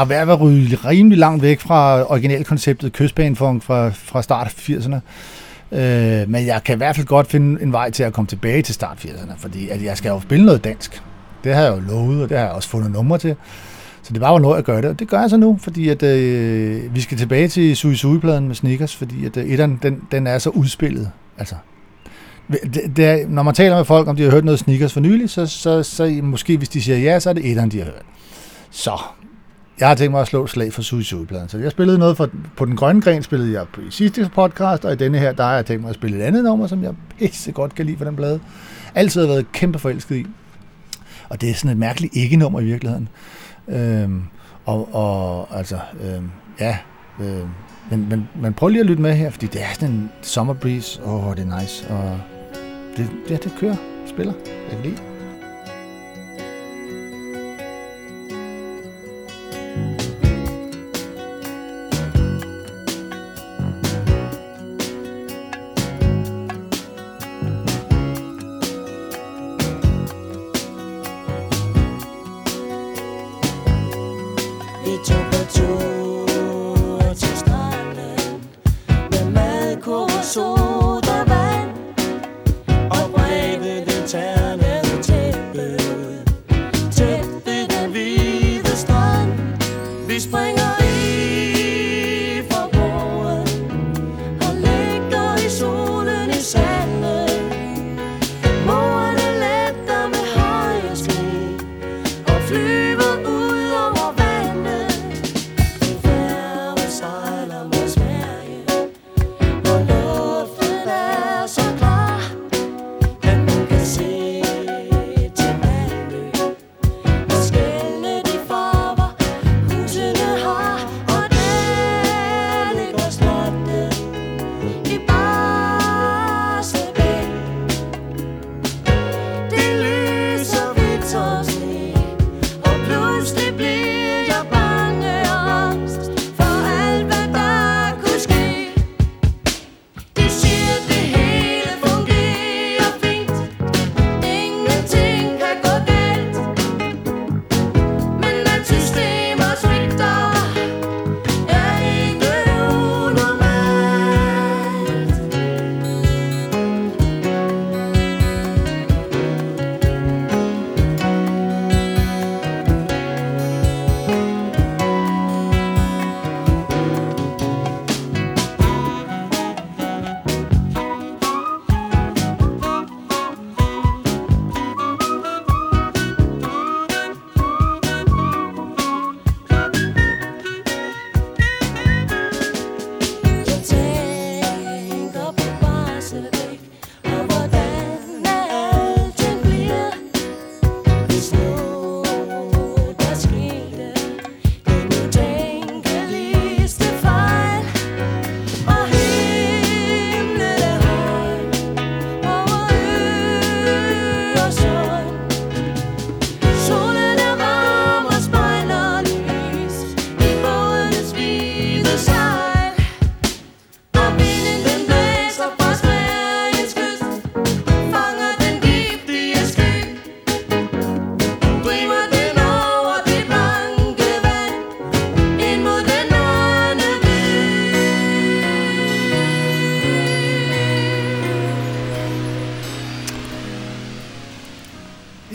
[0.00, 5.00] Er ved at være rimelig langt væk fra originalkonceptet kystbanefunk fra, fra start af 80'erne.
[5.72, 8.62] Øh, men jeg kan i hvert fald godt finde en vej til at komme tilbage
[8.62, 11.02] til start 80'erne, fordi at jeg skal jo spille noget dansk.
[11.44, 13.36] Det har jeg jo lovet, og det har jeg også fundet numre til.
[14.02, 15.88] Så det var jo noget at gøre det, og det gør jeg så nu, fordi
[15.88, 20.02] at, øh, vi skal tilbage til Sui Sui-pladen med Snickers, fordi at, øh, etteren, den,
[20.12, 21.10] den er så udspillet.
[21.38, 21.54] Altså,
[22.52, 25.00] det, det er, når man taler med folk, om de har hørt noget Snickers for
[25.00, 27.84] nylig, så, så, så måske hvis de siger ja, så er det etteren, de har
[27.84, 28.02] hørt.
[28.70, 29.02] Så,
[29.80, 31.48] jeg har tænkt mig at slå et slag for Suicide-pladen.
[31.48, 34.84] Så jeg spillede noget for, på den grønne gren, spillede jeg på, i sidste podcast,
[34.84, 36.82] og i denne her, der har jeg tænkt mig at spille et andet nummer, som
[36.82, 38.40] jeg pisse godt kan lide for den plade.
[38.94, 40.26] Altid har været kæmpe forelsket i.
[41.28, 43.08] Og det er sådan et mærkeligt ikke-nummer i virkeligheden.
[43.68, 44.22] Øhm,
[44.64, 46.30] og, og altså, øhm,
[46.60, 46.78] ja,
[47.20, 47.48] øhm,
[47.90, 50.54] men, men, men prøv lige at lytte med her, fordi det er sådan en summer
[50.54, 51.00] breeze.
[51.04, 51.88] Åh, oh, det er nice.
[51.88, 52.20] Og
[52.96, 53.76] det, ja, det kører,
[54.06, 54.32] spiller.
[54.46, 55.07] Jeg kan lide.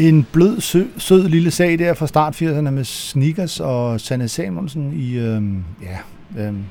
[0.03, 4.93] En blød, sø, sød lille sag der fra start 80'erne med Sneakers og Sanne Samuelsen
[4.93, 5.97] i, øhm, ja,
[6.43, 6.63] øhm,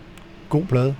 [0.48, 0.94] god plade.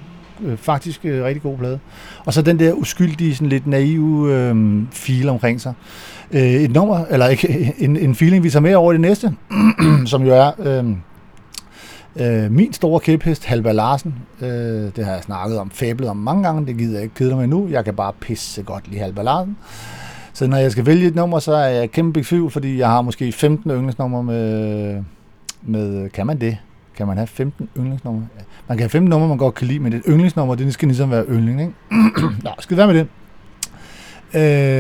[0.44, 1.78] Øh, faktisk øh, rigtig god plade.
[2.24, 5.74] Og så den der uskyldige, sådan lidt naive øhm, feel omkring sig.
[6.30, 9.34] Øh, et nummer, eller ikke, en, en feeling, vi tager med over i det næste,
[10.06, 10.96] som jo er øhm,
[12.16, 14.14] øh, min store kæphest, Halva Larsen.
[14.40, 14.48] Øh,
[14.96, 17.46] det har jeg snakket om, fablet om mange gange, det gider jeg ikke kede mig
[17.46, 17.68] nu.
[17.68, 19.56] Jeg kan bare pisse godt lide Halva Larsen.
[20.43, 23.02] Så når jeg skal vælge et nummer, så er jeg kæmpe i fordi jeg har
[23.02, 25.02] måske 15 yndlingsnumre med,
[25.62, 26.10] med...
[26.10, 26.56] Kan man det?
[26.97, 28.27] Kan man have 15 yndlingsnumre?
[28.36, 28.43] Ja.
[28.69, 31.10] Man kan have 15 numre, man godt kan lide, men et yndlingsnummer, det skal ligesom
[31.10, 31.73] være yndling, ikke?
[32.44, 33.09] Nå, skal det være med det?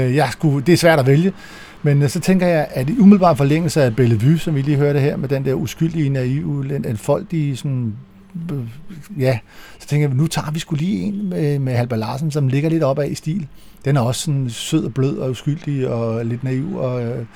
[0.08, 1.32] Øh, jeg skulle, det er svært at vælge,
[1.82, 5.00] men øh, så tænker jeg, at i umiddelbar forlængelse af Bellevue, som vi lige hørte
[5.00, 7.94] her, med den der uskyldige, naive, en folk, de sådan
[9.18, 9.38] ja,
[9.78, 12.70] så tænker jeg, nu tager vi skulle lige en med, med Halber Larsen, som ligger
[12.70, 13.48] lidt opad i stil.
[13.84, 17.26] Den er også sådan sød og blød og uskyldig og lidt naiv, og, øh,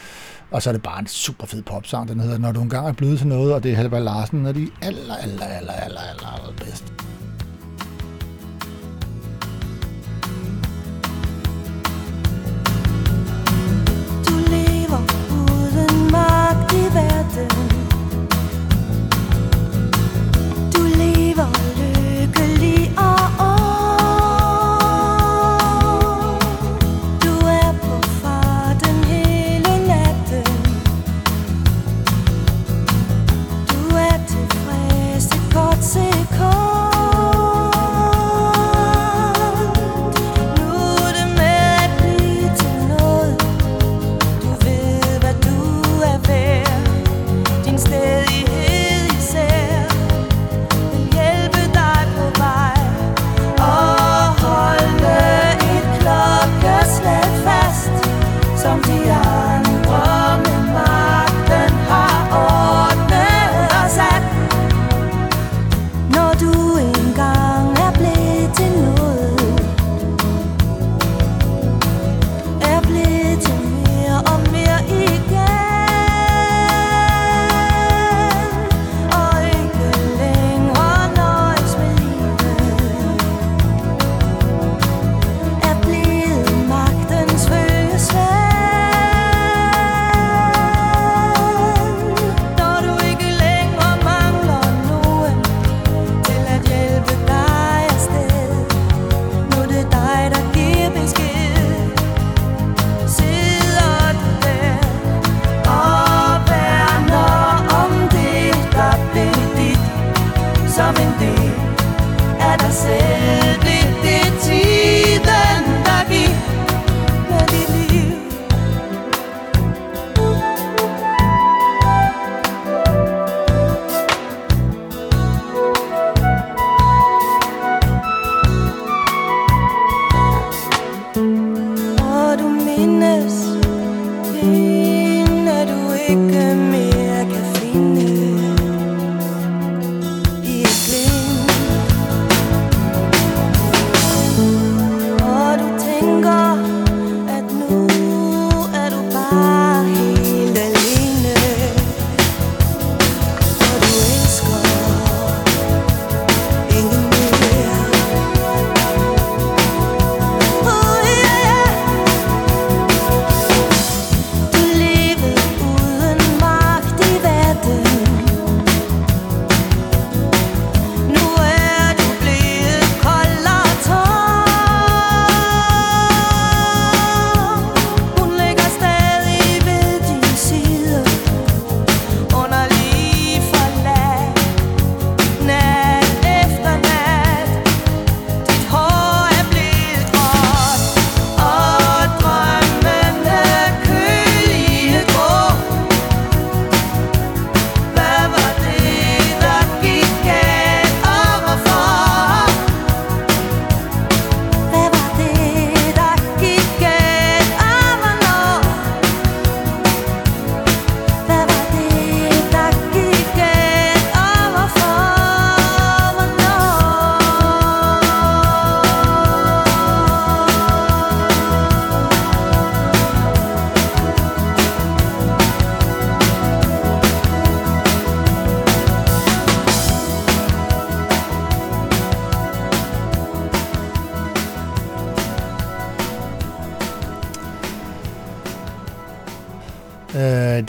[0.50, 2.92] og så er det bare en super fed popsang, den hedder Når du engang er
[2.92, 6.26] blevet til noget, og det er Halber Larsen, og de aller, aller, aller, aller, aller,
[6.34, 6.92] aller bedst.
[14.28, 15.00] Du lever
[15.30, 17.75] uden magt i verden
[21.36, 23.55] 이별을 끌리어.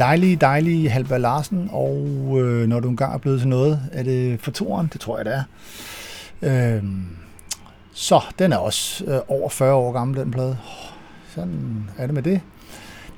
[0.07, 2.07] Dejlige, dejlige Halber Larsen, og
[2.39, 4.89] øh, når du engang er blevet til noget, er det for toren?
[4.93, 5.33] Det tror jeg, det
[6.41, 6.75] er.
[6.75, 6.83] Øh,
[7.93, 10.57] så, den er også øh, over 40 år gammel, den plade.
[11.35, 12.41] Sådan er det med det.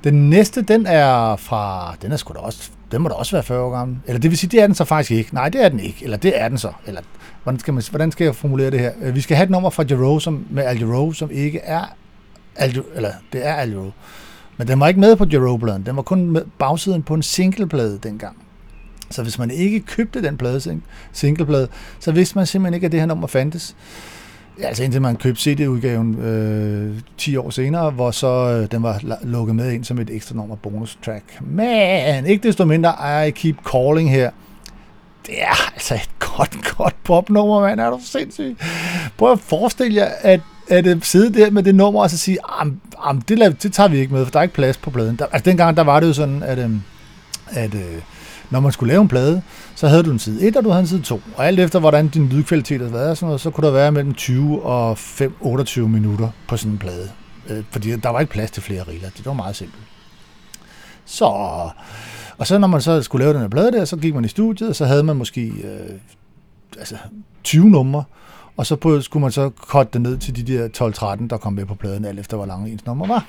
[0.04, 3.42] Den næste, den er fra, den er sgu da også, den må da også være
[3.42, 3.98] 40 år gammel.
[4.06, 5.34] Eller det vil sige, det er den så faktisk ikke.
[5.34, 6.04] Nej, det er den ikke.
[6.04, 6.72] Eller det er den så.
[6.86, 7.00] Eller
[7.42, 8.92] hvordan skal, man, hvordan skal jeg formulere det her?
[9.02, 11.84] Øh, vi skal have et nummer fra Jero, som, med Al Jero, som ikke er
[12.56, 13.90] Al, eller det er Al Jero.
[14.60, 15.86] Men den var ikke med på Jarreau-pladen.
[15.86, 18.36] Den var kun med bagsiden på en singleplade dengang.
[19.10, 20.80] Så hvis man ikke købte den plade,
[21.12, 21.68] singleplade,
[22.00, 23.76] så vidste man simpelthen ikke, at det her nummer fandtes.
[24.58, 29.00] Ja, altså indtil man købte CD-udgaven øh, 10 år senere, hvor så øh, den var
[29.22, 31.24] lukket med ind som et ekstra nummer bonus track.
[31.40, 34.30] Men ikke desto mindre, I Keep Calling her.
[35.26, 37.80] Det er altså et godt, godt popnummer, mand.
[37.80, 38.56] Er du sindssyg?
[39.16, 42.38] Prøv at forestille jer, at, at øh, sidde der med det nummer og så sige,
[42.60, 44.90] am, am, det, lader, det tager vi ikke med, for der er ikke plads på
[44.90, 45.16] pladen.
[45.16, 46.82] Der, altså dengang, der var det jo sådan, at, øhm,
[47.50, 47.74] øh, at
[48.50, 49.42] når man skulle lave en plade,
[49.74, 51.20] så havde du en side 1, og du havde en side 2.
[51.36, 54.14] Og alt efter, hvordan din lydkvalitet havde været, sådan noget, så kunne der være mellem
[54.14, 57.10] 20 og 5, 28 minutter på sådan en plade.
[57.48, 59.10] Øh, fordi der var ikke plads til flere riller.
[59.16, 59.82] Det var meget simpelt.
[61.04, 61.24] Så,
[62.38, 64.28] og så når man så skulle lave den her plade der, så gik man i
[64.28, 65.98] studiet, og så havde man måske øh,
[66.78, 66.96] altså
[67.44, 68.04] 20 numre,
[68.60, 70.68] og så på, skulle man så korte det ned til de der
[71.22, 73.26] 12-13, der kom med på pladen, alt efter hvor lange ens nummer var.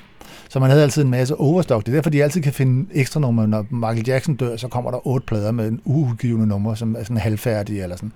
[0.48, 1.86] Så man havde altid en masse overstock.
[1.86, 3.48] Det er derfor, de altid kan finde ekstra numre.
[3.48, 7.02] Når Michael Jackson dør, så kommer der otte plader med en uudgivende nummer, som er
[7.02, 8.12] sådan halvfærdige eller sådan.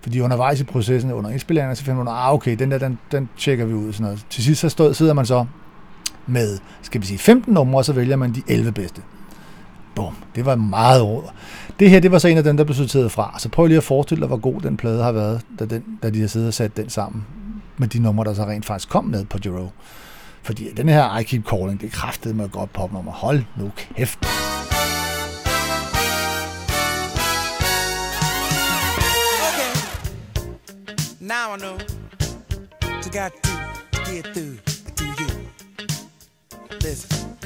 [0.00, 3.28] Fordi undervejs i processen, under indspillingen, så finder man, ah okay, den der, den, den
[3.38, 3.92] tjekker vi ud.
[3.92, 4.26] Sådan noget.
[4.30, 5.46] Til sidst så stod, sidder man så
[6.26, 9.02] med, skal vi sige, 15 numre, og så vælger man de 11 bedste.
[9.96, 11.34] Bum, det var meget ord.
[11.78, 13.34] Det her, det var så en af dem, der blev sorteret fra.
[13.38, 16.10] Så prøv lige at forestille dig, hvor god den plade har været, da, den, da
[16.10, 17.26] de har siddet og sat den sammen
[17.76, 19.68] med de numre, der så rent faktisk kom med på Jero.
[20.42, 23.12] Fordi den her I Keep Calling, det kræftede mig med et godt popnummer.
[23.12, 24.18] Hold nu kæft.
[29.48, 29.72] Okay.
[31.20, 31.76] Now I know
[32.82, 33.32] what you got
[33.92, 34.56] to get through
[34.96, 35.28] to you.
[36.80, 37.45] Listen.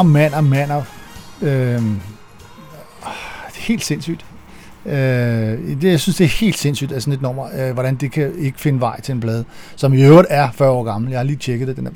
[0.00, 0.84] Og mand og mand og...
[1.42, 1.82] Øh,
[3.54, 4.26] helt sindssygt.
[4.86, 8.12] Øh, det, jeg synes, det er helt sindssygt at sådan et nummer, øh, hvordan det
[8.12, 9.44] kan ikke finde vej til en plade,
[9.76, 11.10] som i øvrigt er 40 år gammel.
[11.10, 11.76] Jeg har lige tjekket det.
[11.76, 11.90] Den er,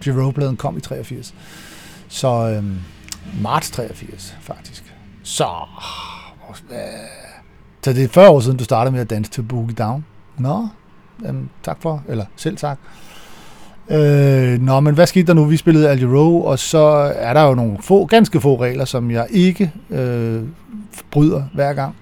[0.00, 1.34] Giro-pladen kom i 83.
[2.08, 2.64] Så øh,
[3.42, 4.94] marts 83, faktisk.
[5.22, 5.48] Så...
[6.70, 6.76] Øh,
[7.82, 10.04] så det er 40 år siden, du startede med at danse til Boogie Down.
[10.38, 10.68] Nå,
[11.26, 12.78] øhm, tak for, eller selv tak.
[13.90, 15.44] Øh, nå, men hvad skete der nu?
[15.44, 19.10] Vi spillede Al Row, og så er der jo nogle få, ganske få regler, som
[19.10, 20.42] jeg ikke øh,
[21.10, 21.94] bryder hver gang.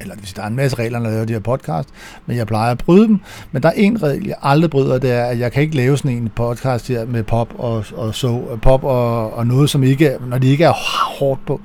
[0.00, 1.88] Eller hvis der er en masse regler, når jeg laver de her podcast,
[2.26, 3.20] men jeg plejer at bryde dem.
[3.52, 5.96] Men der er en regel, jeg aldrig bryder, det er, at jeg kan ikke lave
[5.96, 10.06] sådan en podcast her med pop og, og så, pop og, og noget, som ikke
[10.06, 10.72] er, når de ikke er
[11.18, 11.60] hårdt på.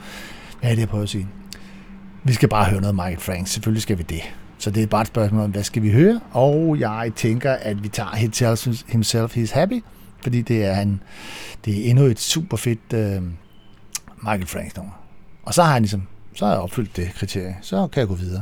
[0.60, 1.28] Hvad er det, jeg prøver at sige?
[2.24, 3.48] Vi skal bare høre noget Michael Frank.
[3.48, 4.22] Selvfølgelig skal vi det.
[4.58, 6.20] Så det er bare et spørgsmål om, hvad skal vi høre?
[6.32, 9.84] Og jeg tænker, at vi tager He Tells Himself He's Happy,
[10.24, 11.02] fordi det er, en,
[11.66, 13.22] det er endnu et super fedt øh,
[14.18, 14.92] Michael Franks nummer.
[15.44, 16.04] Og så har han ligesom,
[16.36, 17.58] så har jeg opfyldt det kriterie.
[17.62, 18.42] Så kan jeg gå videre.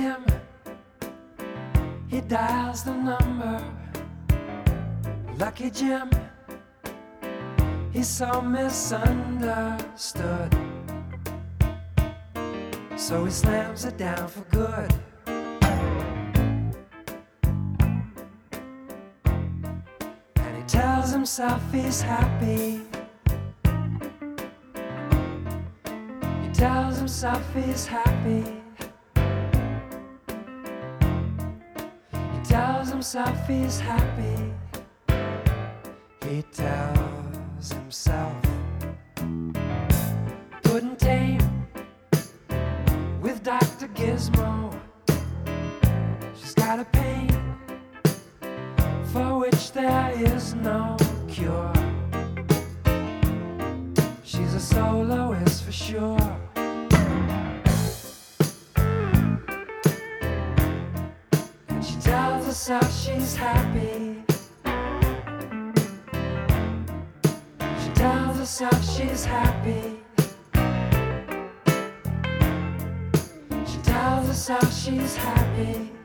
[0.00, 0.24] Him.
[2.08, 3.62] He dials the number.
[5.38, 6.10] Lucky Jim.
[7.92, 10.56] He's so misunderstood.
[12.96, 14.92] So he slams it down for good.
[20.36, 22.80] And he tells himself he's happy.
[26.42, 28.63] He tells himself he's happy.
[33.12, 34.54] He's happy.
[36.26, 38.34] He tells himself.
[40.64, 41.66] Couldn't tame
[43.20, 43.88] with Dr.
[43.88, 44.74] Gizmo.
[46.34, 47.28] She's got a pain
[49.12, 50.96] for which there is no
[51.28, 51.72] cure.
[54.24, 56.38] She's a soloist for sure.
[61.68, 62.93] And she tells herself
[63.24, 64.22] she's happy.
[67.82, 69.98] She tells herself she's happy.
[73.66, 76.03] She tells herself she's happy.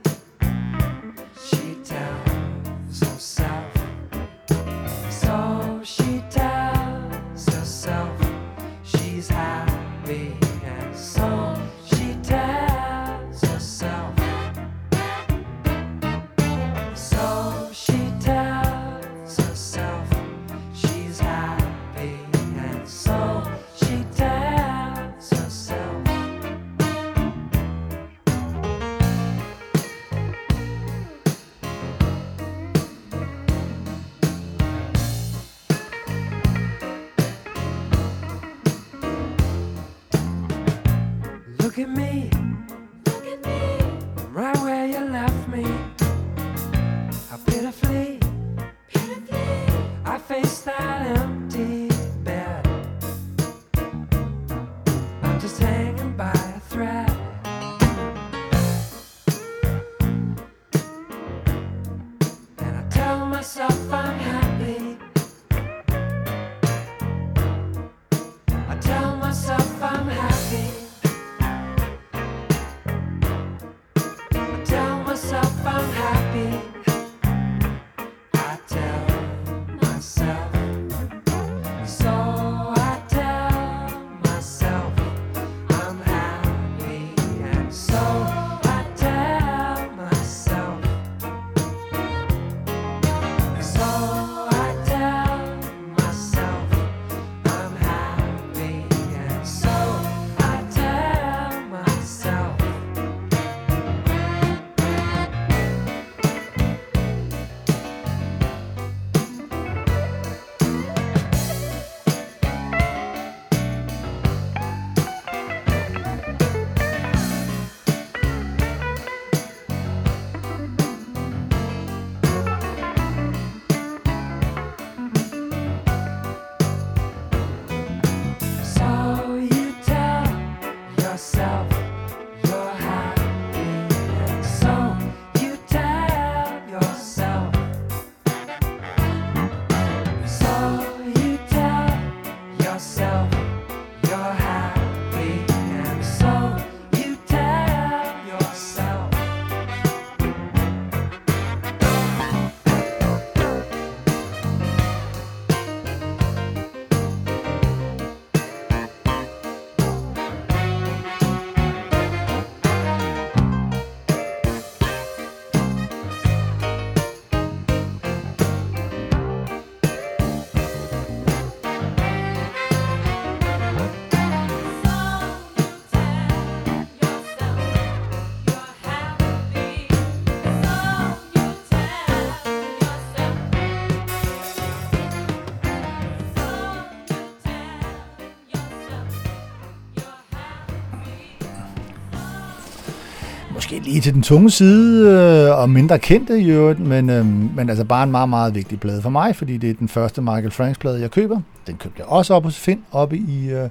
[194.00, 197.86] Måske til den tunge side, øh, og mindre kendte i øvrigt, men, øh, men altså
[197.86, 200.80] bare en meget, meget vigtig plade for mig, fordi det er den første Michael Franks
[200.80, 201.42] plade, jeg køber.
[201.68, 203.70] Den købte jeg også op hos Finn, oppe i, øh,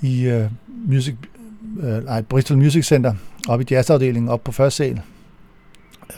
[0.00, 0.44] i øh,
[0.86, 1.14] music,
[1.80, 3.14] øh, nej, Bristol Music Center,
[3.48, 5.00] oppe i jazzafdelingen, oppe på første sal.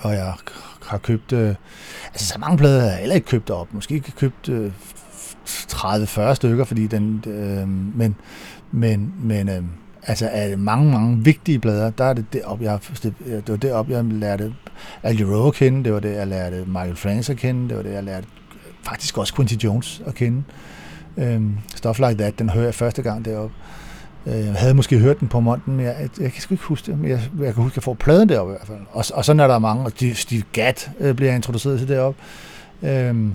[0.01, 0.33] Og jeg
[0.87, 1.55] har købt, øh,
[2.07, 3.75] altså så mange plader har jeg heller ikke købt op.
[3.75, 4.73] Måske ikke købt øh,
[5.47, 7.69] 30-40 stykker, fordi den, øh,
[7.99, 8.17] men,
[8.73, 9.63] men, men øh,
[10.11, 13.57] altså af mange, mange vigtige blade, der er det derop, jeg, det, øh, det var
[13.57, 14.55] derop, jeg lærte
[15.03, 17.83] Al Jarreau at kende, det var det, jeg lærte Michael Franks at kende, det var
[17.83, 18.27] det, jeg lærte
[18.83, 20.43] faktisk også Quincy Jones at kende.
[21.17, 23.55] Øhm, Stuff Like That, den hører jeg første gang deroppe.
[24.27, 26.65] Øh, Jeg havde måske hørt den på Monten, men jeg, jeg, jeg kan sgu ikke
[26.65, 26.99] huske det.
[27.01, 28.79] Men jeg, jeg kan huske, at jeg får pladen deroppe i hvert fald.
[28.91, 32.21] Og, og sådan er der mange, og Steve- Steve Gadd øh, bliver introduceret til deroppe.
[32.83, 33.35] Øhm,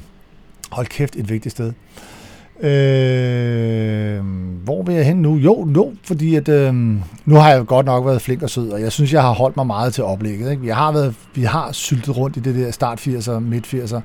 [0.72, 1.68] hold kæft, et vigtigt sted.
[1.68, 1.74] Øh,
[2.60, 4.26] Øh,
[4.64, 5.36] hvor vil jeg hen nu?
[5.36, 6.74] Jo, jo, fordi at, øh,
[7.26, 9.34] nu har jeg jo godt nok været flink og sød, og jeg synes, jeg har
[9.34, 10.52] holdt mig meget til oplægget.
[10.52, 10.62] Ikke?
[10.62, 14.00] Vi, har været, vi har syltet rundt i det der start 80'er, midt 80'er,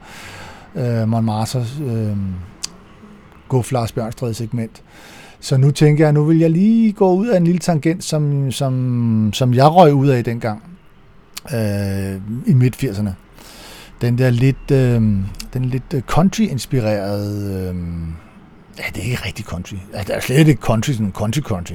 [0.81, 2.17] øh, Montmartre, øh,
[3.49, 4.83] Guf Lars Bjørnstred segment.
[5.41, 8.53] Så nu tænker jeg, nu vil jeg lige gå ud af en lille tangent, som,
[8.53, 10.63] som, som jeg røg ud af dengang
[11.55, 13.11] øh, i midt 80'erne.
[14.01, 15.03] Den der lidt, øh,
[15.53, 17.69] den lidt øh, country-inspirerede...
[17.69, 17.75] Øh,
[18.79, 19.75] ja, det er ikke rigtig country.
[19.95, 21.73] Ja, der er slet ikke country, sådan country country.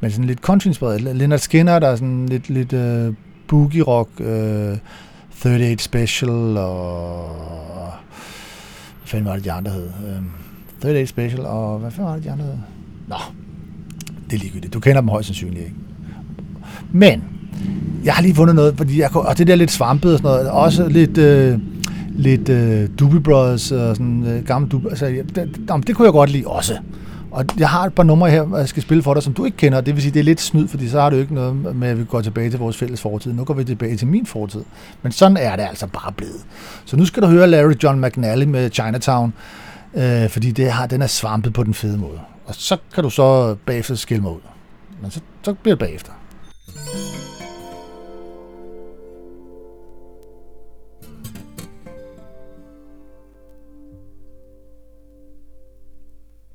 [0.00, 1.16] Men sådan lidt country-inspireret.
[1.16, 3.14] Leonard Skinner, der er sådan lidt, lidt øh,
[3.48, 4.76] boogie-rock, øh,
[5.46, 7.28] 38 Special og...
[8.98, 9.84] Hvad fanden var det, de andre hed?
[9.84, 10.22] Øh,
[10.76, 11.78] 38 Special og...
[11.78, 12.54] Hvad fanden var det, de andre hed?
[13.08, 13.16] Nå,
[14.30, 14.74] det er ligegyldigt.
[14.74, 15.76] Du kender dem højst sandsynligt ikke.
[16.92, 17.24] Men,
[18.04, 20.30] jeg har lige fundet noget, fordi jeg, kunne- og det der lidt svampet og sådan
[20.30, 21.58] noget, også lidt, øh,
[22.14, 26.06] lidt øh, Doobie Brothers og sådan øh, gamle Doobie, altså, ja, det, det, det kunne
[26.06, 26.78] jeg godt lide også.
[27.30, 29.56] Og jeg har et par numre her, jeg skal spille for dig, som du ikke
[29.56, 29.80] kender.
[29.80, 31.98] Det vil sige, det er lidt snyd, fordi så har du ikke noget med, at
[31.98, 33.32] vi går tilbage til vores fælles fortid.
[33.32, 34.62] Nu går vi tilbage til min fortid.
[35.02, 36.44] Men sådan er det altså bare blevet.
[36.84, 39.32] Så nu skal du høre Larry John McNally med Chinatown,
[39.94, 42.20] øh, fordi det har, den er svampet på den fede måde.
[42.46, 44.40] Og så kan du så bagefter skille mig ud.
[45.02, 46.12] Men så, så bliver det bagefter.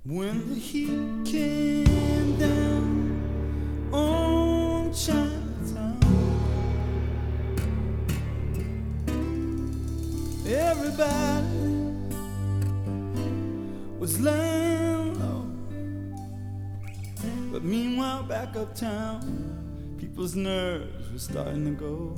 [0.07, 5.97] When the heat came down on Chinatown,
[10.45, 11.95] everybody
[13.97, 15.47] was laying low.
[17.51, 22.15] But meanwhile, back uptown, people's nerves were starting to go.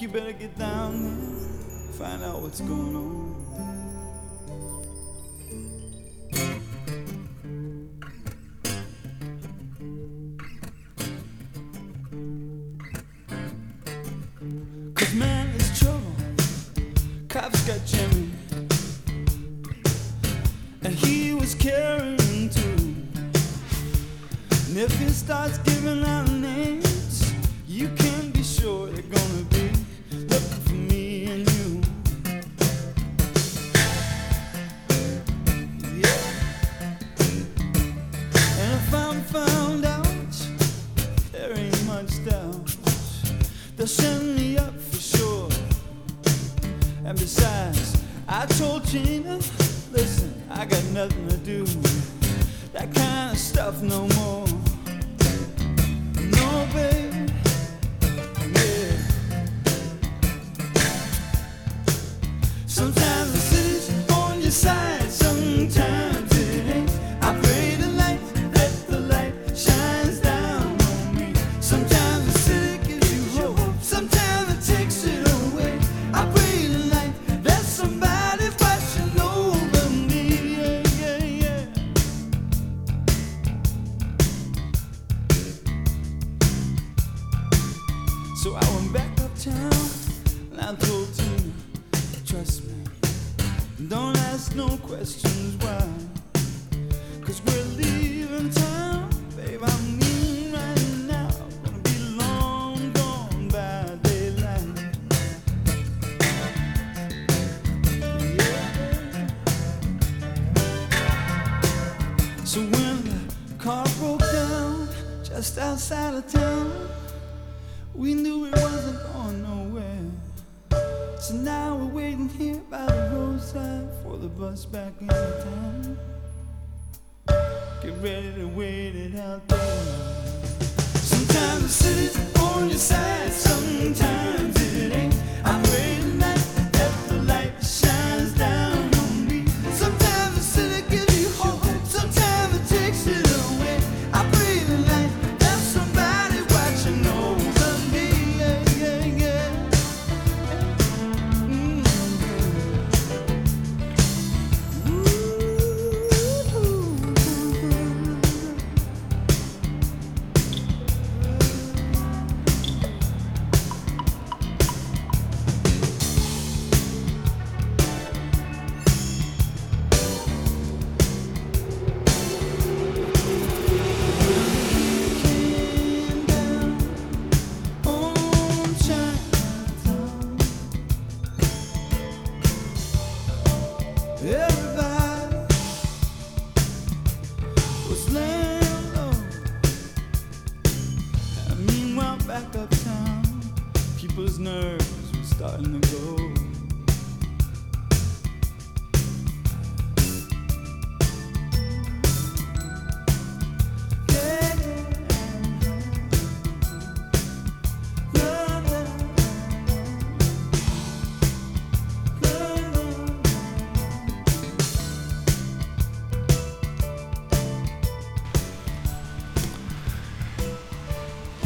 [0.00, 3.29] You better get down there, find out what's going on.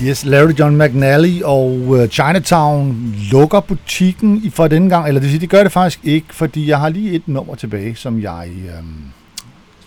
[0.05, 5.23] Yes, Larry John McNally og øh, Chinatown lukker butikken i- for denne gang, eller det
[5.27, 8.21] vil sige, de gør det faktisk ikke, fordi jeg har lige et nummer tilbage, som
[8.23, 8.49] jeg,
[8.79, 9.03] øhm,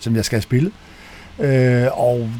[0.00, 0.70] som jeg skal spille.
[1.38, 2.30] Øh, og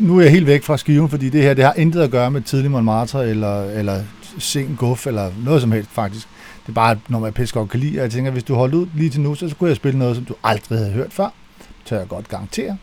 [0.00, 2.30] nu er jeg helt væk fra skiven, fordi det her, det har intet at gøre
[2.30, 4.00] med tidlig Montmartre, eller, eller
[4.38, 6.26] sen guf, eller noget som helst faktisk.
[6.62, 8.54] Det er bare et nummer, jeg pisse godt kan lide, og jeg tænker, hvis du
[8.54, 11.12] holder ud lige til nu, så skulle jeg spille noget, som du aldrig havde hørt
[11.12, 11.24] før.
[11.58, 12.76] Det tør jeg godt garantere.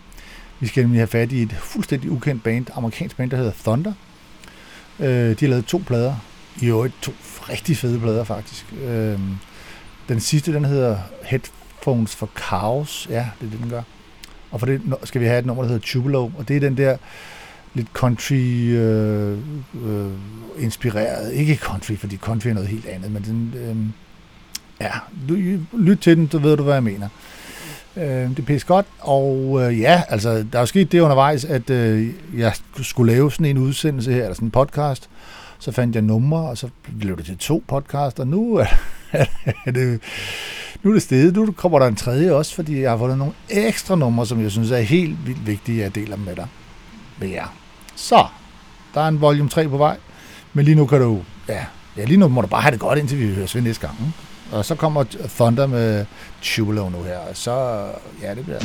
[0.59, 3.93] Vi skal nemlig have fat i et fuldstændig ukendt band, amerikansk band, der hedder Thunder.
[4.99, 6.15] Øh, de har lavet to plader.
[6.61, 7.11] I øvrigt to
[7.49, 8.65] rigtig fede plader, faktisk.
[8.85, 9.19] Øh,
[10.09, 13.07] den sidste, den hedder Headphones for Chaos.
[13.09, 13.81] Ja, det er det, den gør.
[14.51, 16.77] Og for det skal vi have et nummer, der hedder Tupelo, Og det er den
[16.77, 16.97] der
[17.73, 19.37] lidt country øh,
[19.85, 20.11] øh,
[20.59, 21.33] inspireret.
[21.33, 23.75] Ikke country, fordi country er noget helt andet, men den, øh,
[24.81, 24.91] ja,
[25.77, 27.09] lyt til den, så ved du, hvad jeg mener.
[27.99, 31.45] Øh, det er pisse godt, og øh, ja, altså, der er jo sket det undervejs,
[31.45, 32.07] at øh,
[32.37, 35.09] jeg skulle lave sådan en udsendelse her, eller sådan en podcast,
[35.59, 36.69] så fandt jeg numre, og så
[36.99, 38.65] blev det til to podcaster, og nu er,
[39.65, 40.01] er det,
[40.83, 41.35] nu er det stedet.
[41.35, 44.51] Nu kommer der en tredje også, fordi jeg har fundet nogle ekstra numre, som jeg
[44.51, 46.47] synes er helt vildt vigtige, at jeg deler dem med dig.
[47.19, 47.55] Med jer.
[47.95, 48.25] Så,
[48.93, 49.97] der er en volume 3 på vej,
[50.53, 51.65] men lige nu kan du, ja,
[51.97, 53.99] ja lige nu må du bare have det godt, indtil vi høres ved næste gang.
[53.99, 54.28] ikke?
[54.51, 55.03] Og så kommer
[55.35, 56.05] Thunder med
[56.41, 57.85] Tubalo nu her, og så,
[58.21, 58.59] ja, det bliver...